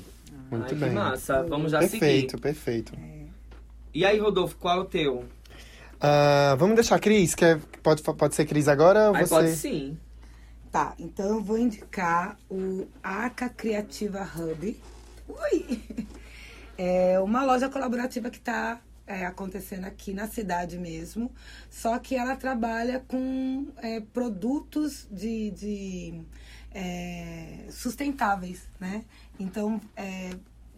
[0.50, 0.88] Muito Ai, bem.
[0.90, 1.42] Que massa.
[1.42, 2.40] Vamos já Perfeito, seguir.
[2.42, 2.92] perfeito.
[3.92, 5.24] E aí, Rodolfo, qual é o teu?
[6.00, 7.34] Ah, vamos deixar a Cris?
[7.34, 9.34] Quer, pode, pode ser Cris agora ou Aí você?
[9.34, 9.98] pode sim.
[10.70, 14.80] Tá, então eu vou indicar o Arca Criativa Hub.
[15.28, 16.06] Ui!
[16.78, 21.30] É uma loja colaborativa que está acontecendo aqui na cidade mesmo.
[21.70, 26.20] Só que ela trabalha com é, produtos de, de,
[26.72, 29.04] é, sustentáveis, né?
[29.38, 30.30] Então, é,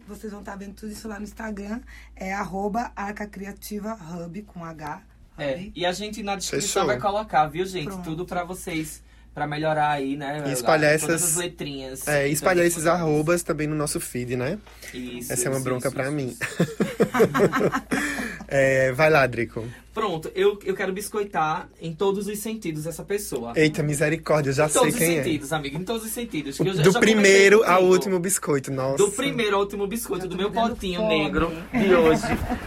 [0.06, 1.80] vocês vão estar vendo tudo isso lá no Instagram.
[2.14, 5.02] É arroba Arca Criativa Hub, com H.
[5.36, 6.86] É, e a gente na descrição Fechou.
[6.86, 7.86] vai colocar, viu, gente?
[7.86, 8.04] Pronto.
[8.04, 9.02] Tudo pra vocês,
[9.38, 10.42] pra melhorar aí, né?
[10.48, 12.06] E espalhar essas- as letrinhas.
[12.08, 14.58] É, e espalhar Então, esses arrobas também no nosso feed, né?
[14.92, 16.28] Isso, Essa é uma isso, bronca isso, pra isso, mim.
[16.28, 16.38] isso.
[18.50, 19.62] É, vai lá, Drico.
[19.98, 23.52] Pronto, eu, eu quero biscoitar em todos os sentidos essa pessoa.
[23.56, 26.56] Eita, misericórdia, já em todos sei os quem sentidos, amigo, em todos os sentidos.
[26.56, 26.84] que eu já- é.
[26.84, 28.96] Do já primeiro ao último biscoito, nossa.
[28.96, 31.18] Do primeiro ao último biscoito do meu potinho fome.
[31.24, 32.22] negro de hoje,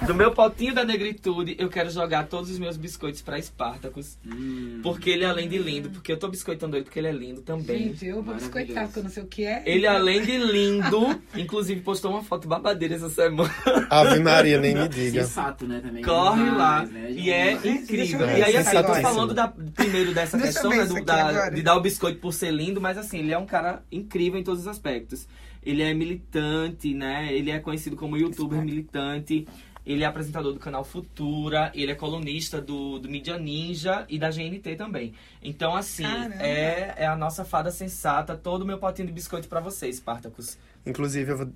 [0.05, 4.17] do meu potinho da negritude, eu quero jogar todos os meus biscoitos pra Espartacus.
[4.25, 4.79] Hum.
[4.83, 7.89] Porque ele, além de lindo, porque eu tô biscoitando ele porque ele é lindo também.
[7.89, 9.63] Gente, eu vou biscoitar, porque eu não sei o que é.
[9.65, 13.51] Ele, além de lindo, inclusive postou uma foto babadeira essa semana.
[13.89, 15.23] Ave Maria, nem me diga.
[15.23, 16.03] Sensato, né, também.
[16.03, 16.85] Corre Demais, lá.
[16.85, 17.11] né?
[17.21, 18.25] E é incrível.
[18.27, 20.85] ver E aí, assim, eu tô falando da, primeiro dessa questão, né?
[20.85, 23.83] do- da- de dar o biscoito por ser lindo, mas assim, ele é um cara
[23.91, 25.27] incrível em todos os aspectos.
[25.63, 27.31] Ele é militante, né?
[27.31, 29.47] Ele é conhecido como youtuber militante.
[29.85, 34.29] Ele é apresentador do canal Futura, ele é colunista do, do Mídia Ninja e da
[34.29, 35.13] GNT também.
[35.41, 36.35] Então, assim, Caramba.
[36.35, 40.55] é, é a nossa fada sensata, todo o meu potinho de biscoito pra vocês, Spartacus.
[40.85, 41.49] Inclusive, eu vou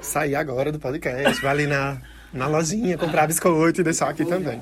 [0.00, 2.00] sair agora do podcast, vai ali na,
[2.36, 4.60] na lojinha comprar biscoito e deixar aqui também.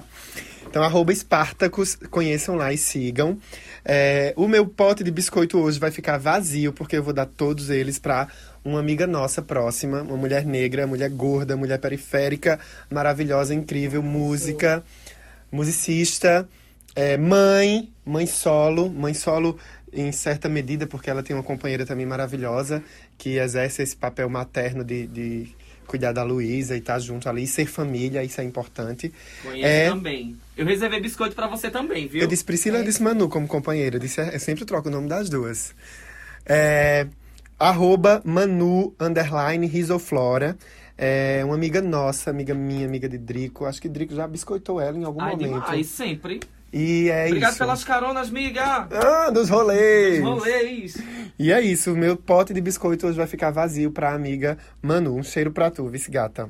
[0.67, 3.39] Então, arroba Espartacus, conheçam lá e sigam.
[3.85, 7.71] É, o meu pote de biscoito hoje vai ficar vazio, porque eu vou dar todos
[7.71, 8.27] eles pra
[8.65, 12.59] uma amiga nossa próxima, uma mulher negra, mulher gorda, mulher periférica,
[12.91, 14.83] maravilhosa, incrível, música,
[15.53, 16.49] musicista,
[16.97, 19.59] é, mãe, mãe solo, mãe solo
[19.93, 22.83] em certa medida, porque ela tem uma companheira também maravilhosa
[23.17, 25.55] que exerce esse papel materno de, de
[25.87, 29.13] cuidar da Luísa e estar junto ali, ser família, isso é importante.
[29.43, 29.89] Conheço É.
[29.89, 30.37] também.
[30.57, 32.23] Eu reservei biscoito pra você também, viu?
[32.23, 33.97] Eu disse Priscila, eu disse Manu como companheira.
[33.97, 35.75] Eu, disse, eu sempre troco o nome das duas.
[36.47, 37.07] É,
[37.59, 40.57] arroba Manu, underline, Risoflora.
[40.97, 43.65] É uma amiga nossa, amiga minha, amiga de Drico.
[43.65, 45.53] Acho que Drico já biscoitou ela em algum Ai, momento.
[45.65, 46.41] demais, sempre.
[46.77, 47.59] E é Obrigado isso.
[47.61, 48.89] pelas caronas, miga!
[48.91, 50.21] Ah, dos rolês!
[50.21, 50.97] Rolês!
[51.39, 55.15] E é isso, o meu pote de biscoito hoje vai ficar vazio pra amiga Manu.
[55.15, 56.49] Um cheiro pra tu, vice gata.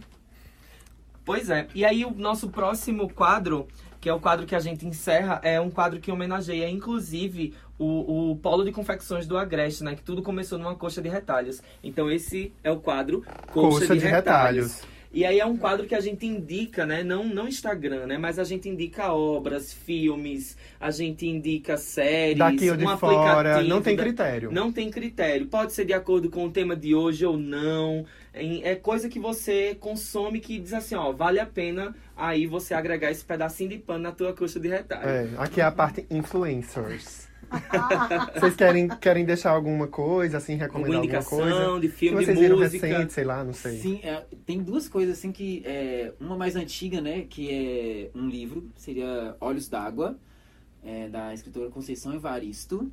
[1.27, 1.67] Pois é.
[1.75, 3.69] E aí, o nosso próximo quadro,
[4.01, 8.31] que é o quadro que a gente encerra, é um quadro que homenageia, inclusive, o,
[8.31, 9.95] o polo de confecções do Agreste, né?
[9.95, 11.61] Que tudo começou numa coxa de retalhos.
[11.83, 13.23] Então, esse é o quadro
[13.53, 14.83] Coxa, Coxa de retalhos.
[15.15, 17.05] E aí é um quadro que a gente indica, né?
[17.05, 18.19] Não, não Instagram, né?
[18.19, 22.37] Mas a gente indica obras, filmes, a gente indica séries.
[22.37, 24.53] Daqui ou de um fora, não tem critério.
[24.53, 25.47] Não tem critério.
[25.47, 28.05] Pode ser de acordo com o tema de hoje ou não.
[28.35, 33.11] É coisa que você consome que diz assim, ó, vale a pena aí você agregar
[33.11, 35.09] esse pedacinho de pano na tua coxa de retalho.
[35.09, 37.29] É, aqui é a parte influencers.
[38.35, 41.51] Vocês querem, querem deixar alguma coisa, assim, recomendar Alguma alguma coisa?
[41.51, 42.87] indicação de filme, que vocês de viram música?
[42.87, 43.79] recente, sei lá, não sei.
[43.79, 45.63] Sim, é, tem duas coisas assim que.
[45.65, 47.27] É, uma mais antiga, né?
[47.29, 50.19] Que é um livro, seria Olhos d'Água,
[50.85, 52.91] é, da escritora Conceição Evaristo.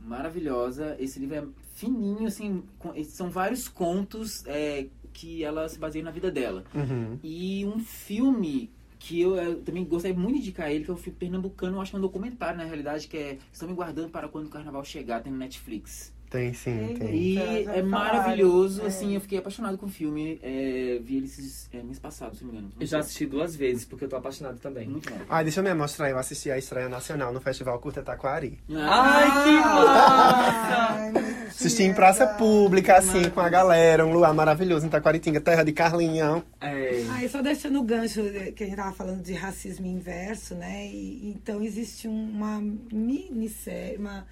[0.00, 0.96] Maravilhosa.
[0.98, 6.10] Esse livro é fininho, assim, com- são vários contos é, que ela se baseia na
[6.10, 6.64] vida dela.
[6.74, 7.18] Uhum.
[7.22, 10.96] E um filme que eu, eh, também gostaria muito de indicar ele, que é o
[10.96, 14.08] filme pernambucano, eu acho que é um documentário, na realidade, que é Estão Me Guardando
[14.08, 16.10] para Quando o Carnaval Chegar, tem no Netflix.
[16.34, 17.14] Tem sim, tem.
[17.14, 18.86] E é maravilhoso, é.
[18.86, 20.40] assim, eu fiquei apaixonado com o filme.
[20.42, 22.72] é, vi ele esses é, mês passado, se não me engano.
[22.80, 24.88] Eu já assisti duas vezes, porque eu tô apaixonado também.
[24.88, 25.16] Muito bom.
[25.28, 28.58] Ah, deixa eu me mostrar, eu assisti a estreia nacional no Festival Curta Taquari.
[28.68, 31.34] Ai, que massa!
[31.46, 35.72] Assisti em praça pública, assim, com a galera, um lugar maravilhoso em Taquaritinga, terra de
[35.72, 36.42] Carlinhão.
[36.60, 37.04] É.
[37.10, 40.56] Ah, e só deixando o gancho eh, que a gente tava falando de racismo inverso,
[40.56, 40.88] né?
[40.88, 42.60] E, então existe uma
[42.92, 44.26] minissérie, uma,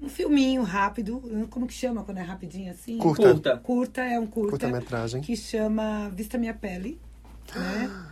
[0.00, 2.98] um filminho rápido, como que chama quando é rapidinho assim?
[2.98, 3.32] Curta.
[3.32, 3.56] Curta.
[3.58, 4.50] Curta, é um curta.
[4.50, 5.20] Curta-metragem.
[5.22, 7.00] que chama Vista Minha Pele,
[7.54, 8.06] né?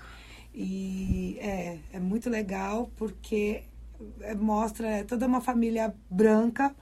[0.55, 3.65] E é, é muito legal porque
[4.39, 6.75] mostra é, toda uma família branca,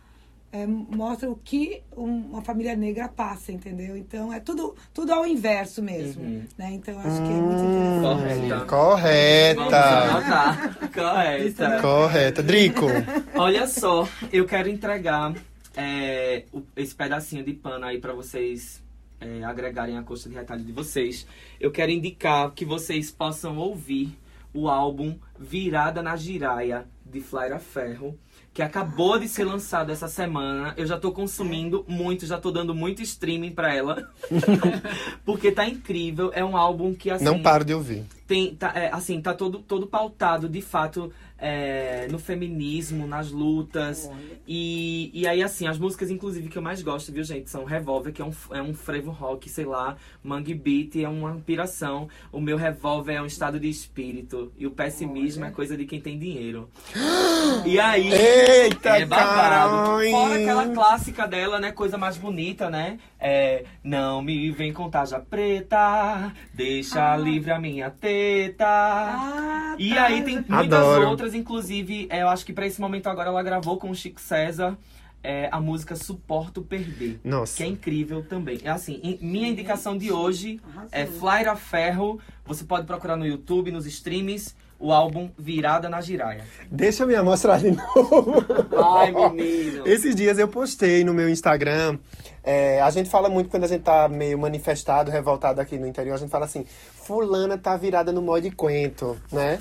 [0.53, 3.97] é, mostra o que um- uma família negra passa, entendeu?
[3.97, 6.45] Então é tudo, tudo ao inverso mesmo, Uhum.
[6.59, 6.73] né?
[6.73, 8.03] Então acho que é muito interessante.
[8.03, 8.49] Correta.
[8.57, 9.79] Vamos Correta.
[9.79, 10.79] anotar.
[10.93, 11.81] Correta.
[11.81, 12.43] Correta.
[12.43, 12.87] Drico.
[13.35, 15.35] Olha só, eu quero entregar
[15.75, 16.45] é,
[16.77, 18.83] esse pedacinho de pano aí pra vocês
[19.21, 21.27] é, agregarem a coxa de retalho de vocês.
[21.59, 24.19] Eu quero indicar que vocês possam ouvir
[24.53, 28.19] o álbum Virada na Giraia, de Flaira Ferro,
[28.55, 30.75] que acabou de ser lançado essa semana.
[30.77, 34.09] Eu já tô consumindo muito, já tô dando muito streaming pra ela.
[35.25, 36.31] Porque tá incrível.
[36.35, 38.05] É um álbum que, assim Não paro de ouvir.
[38.33, 44.11] Tem tá, é, assim tá todo todo pautado de fato é, no feminismo nas lutas
[44.49, 48.11] e, e aí assim as músicas inclusive que eu mais gosto viu gente são Revolver
[48.11, 52.41] que é um é um frevo rock sei lá Mangue Beat é uma inspiração o
[52.41, 56.19] meu Revolver é um estado de espírito e o pessimismo é coisa de quem tem
[56.19, 56.71] dinheiro
[57.67, 60.01] e aí Eita, é babado.
[60.11, 61.73] Fora aquela clássica dela, né?
[61.73, 62.99] Coisa mais bonita, né?
[63.19, 64.91] É, não me vem com
[65.29, 67.91] preta, deixa livre a minha
[68.23, 68.65] teta.
[68.67, 70.05] Ah, E tá.
[70.05, 71.09] aí tem muitas Adoro.
[71.09, 74.21] outras, inclusive, é, eu acho que pra esse momento agora ela gravou com o Chico
[74.21, 74.77] César
[75.25, 77.21] é, a música Suporto Perder.
[77.23, 77.57] Nossa.
[77.57, 78.59] Que é incrível também.
[78.65, 80.61] É assim, in- minha indicação de hoje
[80.91, 82.19] é Flaira Ferro.
[82.45, 86.43] Você pode procurar no YouTube, nos streams, o álbum Virada na Giraia.
[86.71, 88.45] Deixa eu me mostrar de novo.
[88.77, 89.87] Ai, menino.
[89.87, 91.99] Esses dias eu postei no meu Instagram.
[92.45, 96.15] é, a gente fala muito quando a gente tá meio manifestado, revoltado aqui no interior,
[96.15, 96.67] a gente fala assim,
[97.05, 99.59] fulana tá virada no modo de quento, né?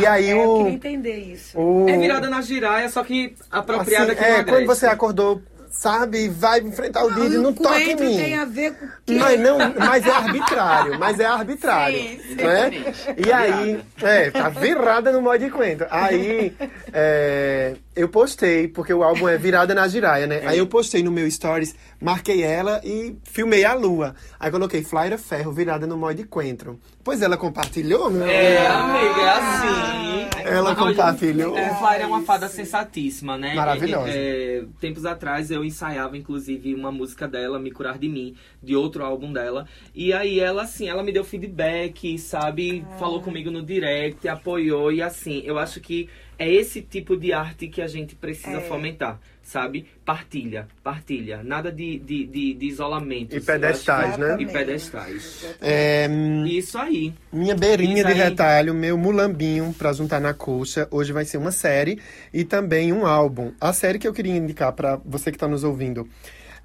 [0.00, 0.56] E aí É, eu o.
[0.58, 1.58] queria entender isso.
[1.60, 5.42] o É virada na giraia, só que apropriada assim, aqui no É, quando você acordou,
[5.72, 8.16] sabe, vai enfrentar o e Ah, não toca em coentro mim.
[8.16, 9.14] tem a ver com o quê?
[9.18, 11.98] Mas, não, mas é arbitrário, mas é arbitrário.
[11.98, 12.70] Sim, né?
[13.16, 15.84] E aí, é, tá virada no modo de quento.
[15.90, 16.54] Aí,
[16.92, 20.40] é, eu postei, porque o álbum é Virada na Giraia, né?
[20.46, 24.14] Aí eu postei no meu stories, marquei ela e filmei a lua.
[24.40, 26.80] Aí coloquei Flyra Ferro, virada no modo de coentro.
[27.04, 30.42] Pois ela compartilhou, meu É, amiga, é assim.
[30.44, 31.56] Ela compartilhou.
[31.56, 33.54] É, Flávia é uma fada sensatíssima, né?
[33.54, 34.08] Maravilhosa.
[34.08, 38.74] É, é, tempos atrás eu ensaiava, inclusive, uma música dela, Me Curar de Mim, de
[38.74, 39.66] outro álbum dela.
[39.94, 42.84] E aí ela, assim, ela me deu feedback, sabe?
[42.98, 44.90] Falou comigo no direct, apoiou.
[44.92, 46.08] E assim, eu acho que
[46.38, 49.86] é esse tipo de arte que a gente precisa fomentar, sabe?
[50.04, 51.42] Partilha, partilha.
[51.42, 53.34] Nada de, de, de, de isolamento.
[53.34, 54.36] E assim, pedestais, né?
[54.40, 55.56] E pedestais.
[55.60, 56.08] É,
[56.46, 57.12] Isso aí.
[57.32, 58.18] Minha beirinha Isso de aí.
[58.18, 60.88] retalho, meu mulambinho pra juntar na coxa.
[60.90, 62.00] Hoje vai ser uma série
[62.32, 63.52] e também um álbum.
[63.60, 66.08] A série que eu queria indicar pra você que tá nos ouvindo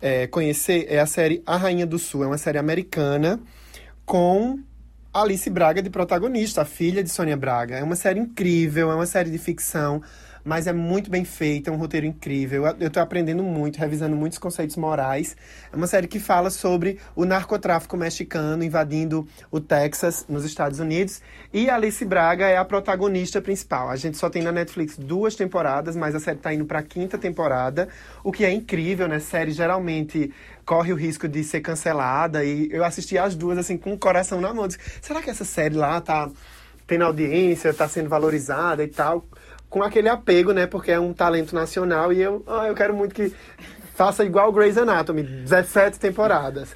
[0.01, 2.23] é, conhecer é a série A Rainha do Sul.
[2.23, 3.39] É uma série americana
[4.05, 4.59] com
[5.17, 7.75] Alice Braga de protagonista, a filha de Sônia Braga.
[7.75, 9.99] É uma série incrível, é uma série de ficção,
[10.47, 12.63] mas é muito bem feita, é um roteiro incrível.
[12.79, 15.35] Eu- tô aprendendo muito, revisando muitos conceitos morais.
[15.73, 21.21] É uma série que fala sobre o narcotráfico mexicano invadindo o Texas, nos Estados Unidos.
[21.51, 23.89] E a Alice Braga é a protagonista principal.
[23.89, 27.17] A gente só tem na Netflix duas temporadas, mas a série tá indo pra quinta
[27.17, 27.89] temporada,
[28.23, 29.19] o que é incrível, né?
[29.19, 30.31] Série geralmente
[30.65, 34.39] corre o risco de ser cancelada e eu assisti as duas assim com o coração
[34.39, 34.65] na mão.
[35.01, 36.29] Será que essa série lá tá
[36.87, 39.25] tendo audiência, tá sendo valorizada e tal?
[39.69, 40.65] Com aquele apego, né?
[40.65, 43.33] Porque é um talento nacional e eu, ah, eu quero muito que
[43.97, 46.69] Faça igual Grey's Anatomy, 17 temporadas.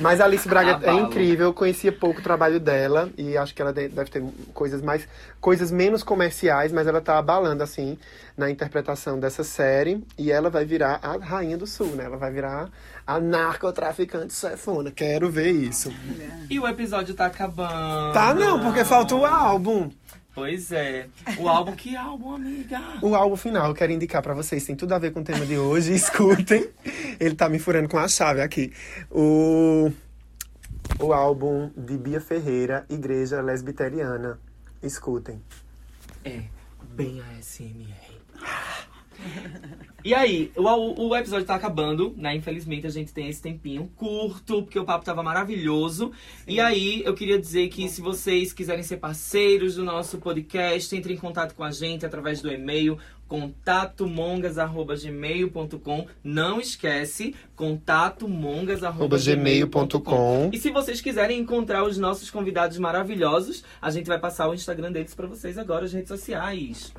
[0.00, 3.60] Mas a Alice Braga é incrível, eu conhecia pouco o trabalho dela e acho que
[3.60, 4.22] ela de- deve ter
[4.54, 5.04] coisas mais
[5.40, 7.98] coisas menos comerciais, mas ela tá abalando assim
[8.36, 12.04] na interpretação dessa série e ela vai virar a rainha do sul, né?
[12.04, 12.68] Ela vai virar
[13.04, 14.92] a narcotraficante chefona.
[14.92, 15.92] Quero ver isso.
[16.48, 18.12] E o episódio tá acabando.
[18.12, 19.90] Tá não, porque falta o álbum.
[20.40, 21.06] Pois é.
[21.38, 22.80] O álbum, que álbum, amiga?
[23.02, 25.44] O álbum final, eu quero indicar pra vocês, tem tudo a ver com o tema
[25.44, 26.66] de hoje, escutem.
[27.20, 28.72] Ele tá me furando com a chave aqui.
[29.10, 29.92] O,
[30.98, 34.40] o álbum de Bia Ferreira, Igreja Lesbiteriana.
[34.82, 35.42] Escutem.
[36.24, 36.44] É,
[36.94, 37.92] bem ASMR.
[40.04, 42.34] E aí, o, o episódio tá acabando, né?
[42.34, 46.12] Infelizmente a gente tem esse tempinho curto, porque o papo tava maravilhoso.
[46.46, 51.14] E aí, eu queria dizer que se vocês quiserem ser parceiros do nosso podcast, entre
[51.14, 52.98] em contato com a gente através do e-mail
[53.30, 64.08] contatomongas.gmail.com Não esquece, contatomongas.gmail.com E se vocês quiserem encontrar os nossos convidados maravilhosos, a gente
[64.08, 66.92] vai passar o Instagram deles pra vocês agora, as redes sociais.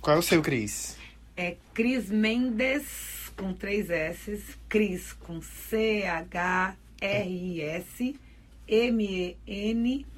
[0.00, 0.99] Qual é o seu, Cris?
[1.36, 4.44] É Cris Mendes, com três S.
[4.68, 6.76] Cris com C-H-R-I-S.
[8.70, 10.08] M-E-N-D-E-S-S-S.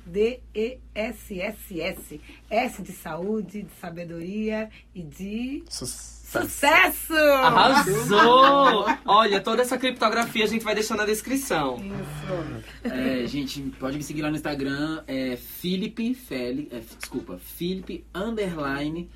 [2.50, 7.14] S de saúde, de sabedoria e de sucesso!
[7.14, 8.86] Arrasou!
[9.06, 11.76] Olha, toda essa criptografia a gente vai deixar na descrição.
[11.76, 12.62] Isso.
[12.84, 19.08] É, gente, pode me seguir lá no Instagram, é Felipe Félix, é, desculpa, Felipe underline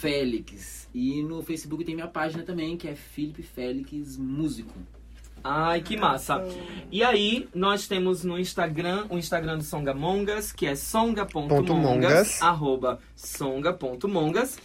[0.00, 0.88] Félix.
[0.94, 4.72] E no Facebook tem minha página também, que é Felipe Félix Músico.
[5.44, 6.44] Ai, que massa.
[6.90, 12.42] E aí, nós temos no Instagram, o Instagram do Songamongas, que é songa.mongas, Mongas.
[12.42, 14.58] arroba songa.mongas.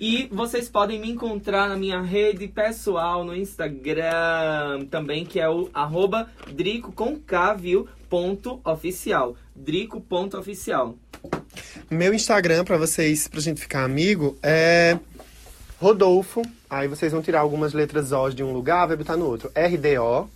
[0.00, 5.68] E vocês podem me encontrar na minha rede pessoal no Instagram também, que é o
[5.74, 7.88] arroba drico com K, viu?
[8.08, 9.36] Ponto oficial.
[9.60, 10.96] Drico ponto oficial.
[11.90, 14.98] Meu Instagram, pra vocês, pra gente ficar amigo, é
[15.78, 16.40] Rodolfo.
[16.68, 19.52] Aí vocês vão tirar algumas letras O de um lugar, vai botar no outro.
[19.54, 20.30] R-D-O-F-O-O.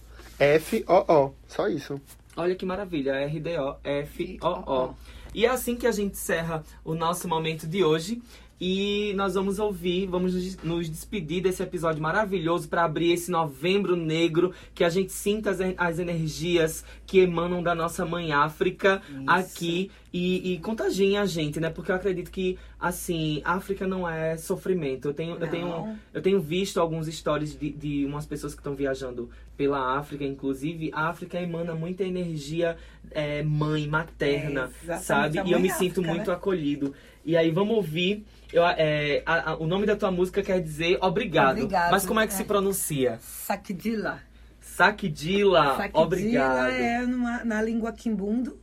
[1.49, 1.99] Só isso.
[2.37, 4.95] Olha que maravilha, R-D-O-F-O-O.
[5.35, 8.20] E é assim que a gente encerra o nosso momento de hoje.
[8.67, 14.55] E nós vamos ouvir, vamos nos- despedir desse episódio maravilhoso para abrir esse novembro negro,
[14.75, 20.55] que a gente sinta as, as energias que emanam da nossa mãe África aqui e,
[20.55, 21.69] e contagiem a gente, né?
[21.69, 25.09] Porque eu acredito que, assim, África não é sofrimento.
[25.09, 28.75] Eu tenho, eu tenho, eu tenho visto alguns stories de, de umas pessoas que estão
[28.75, 30.91] viajando pela África, inclusive.
[30.95, 32.79] A África emana muita energia
[33.11, 35.43] é, mãe, materna, É, sabe?
[35.45, 36.35] E eu me sinto África, muito né?
[36.37, 36.95] acolhido.
[37.25, 38.25] E aí, vamos ouvir.
[38.53, 41.57] Eu, é, a- a- o nome da tua música quer dizer obrigado.
[41.57, 42.37] Obrigado, Mas como é que é.
[42.37, 43.18] se pronuncia?
[43.20, 44.20] Saquidila.
[44.61, 45.77] Saquidila.
[45.77, 46.70] Saquidila Obrigado.
[46.70, 48.59] é numa- na língua quimbundo.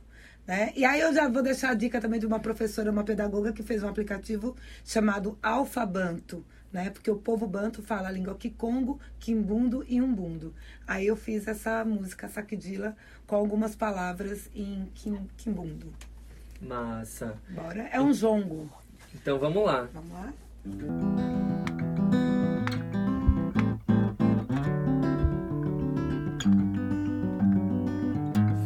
[0.46, 0.72] Né?
[0.76, 3.62] E aí eu já vou deixar a dica também de uma professora, uma pedagoga que
[3.62, 6.90] fez um aplicativo chamado Alfabanto, né?
[6.90, 10.52] Porque o povo banto fala a língua Kikongo, Kimbundo e Umbundo.
[10.86, 15.92] Aí eu fiz essa música Saquidila com algumas palavras em Kim, Kimbundo.
[16.62, 17.34] Massa.
[17.50, 17.88] Bora?
[17.92, 18.70] É um jongo.
[19.14, 19.88] Então vamos lá.
[19.92, 20.32] Vamos lá?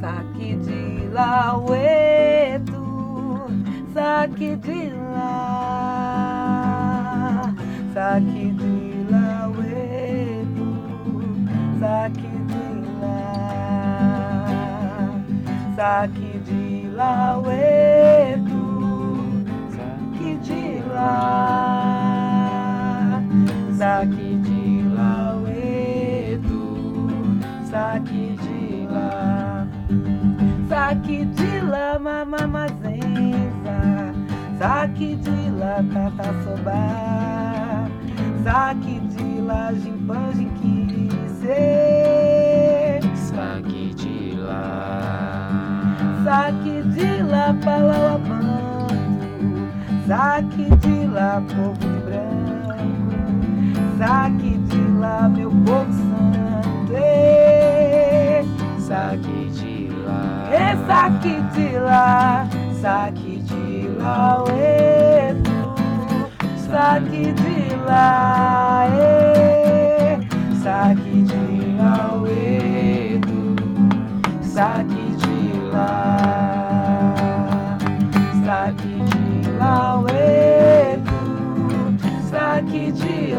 [0.01, 3.47] Saque de lá, ueto,
[3.95, 5.95] saque de lá,
[7.95, 10.69] saque de lá, ueto,
[11.81, 12.67] saque de
[13.01, 14.47] lá,
[15.75, 16.36] saque
[16.97, 18.65] de lá, ueto,
[19.71, 22.33] saque de lá,
[23.77, 26.63] saque de lá, ueto,
[27.71, 29.67] saque de lá.
[30.69, 33.79] Saque de lá, mamamazenza.
[34.59, 37.89] Saque de lá, tata soba.
[38.43, 41.47] Saque de lá, jimpã, jinquice.
[43.15, 43.96] Saque.
[46.27, 48.97] Saque de lá, palauabanto.
[50.09, 52.75] Saque de lá, povo de branco.
[53.97, 56.93] Saque de lá, meu povo santo.
[56.97, 58.45] Ê,
[58.81, 60.49] Saque de lá.
[60.51, 62.49] Ê, saque de lá,
[62.83, 65.77] saque de lá, eto.
[66.57, 70.19] Saque de lá, ê.
[70.61, 73.39] Saque de lá, eto.
[74.43, 74.96] Saque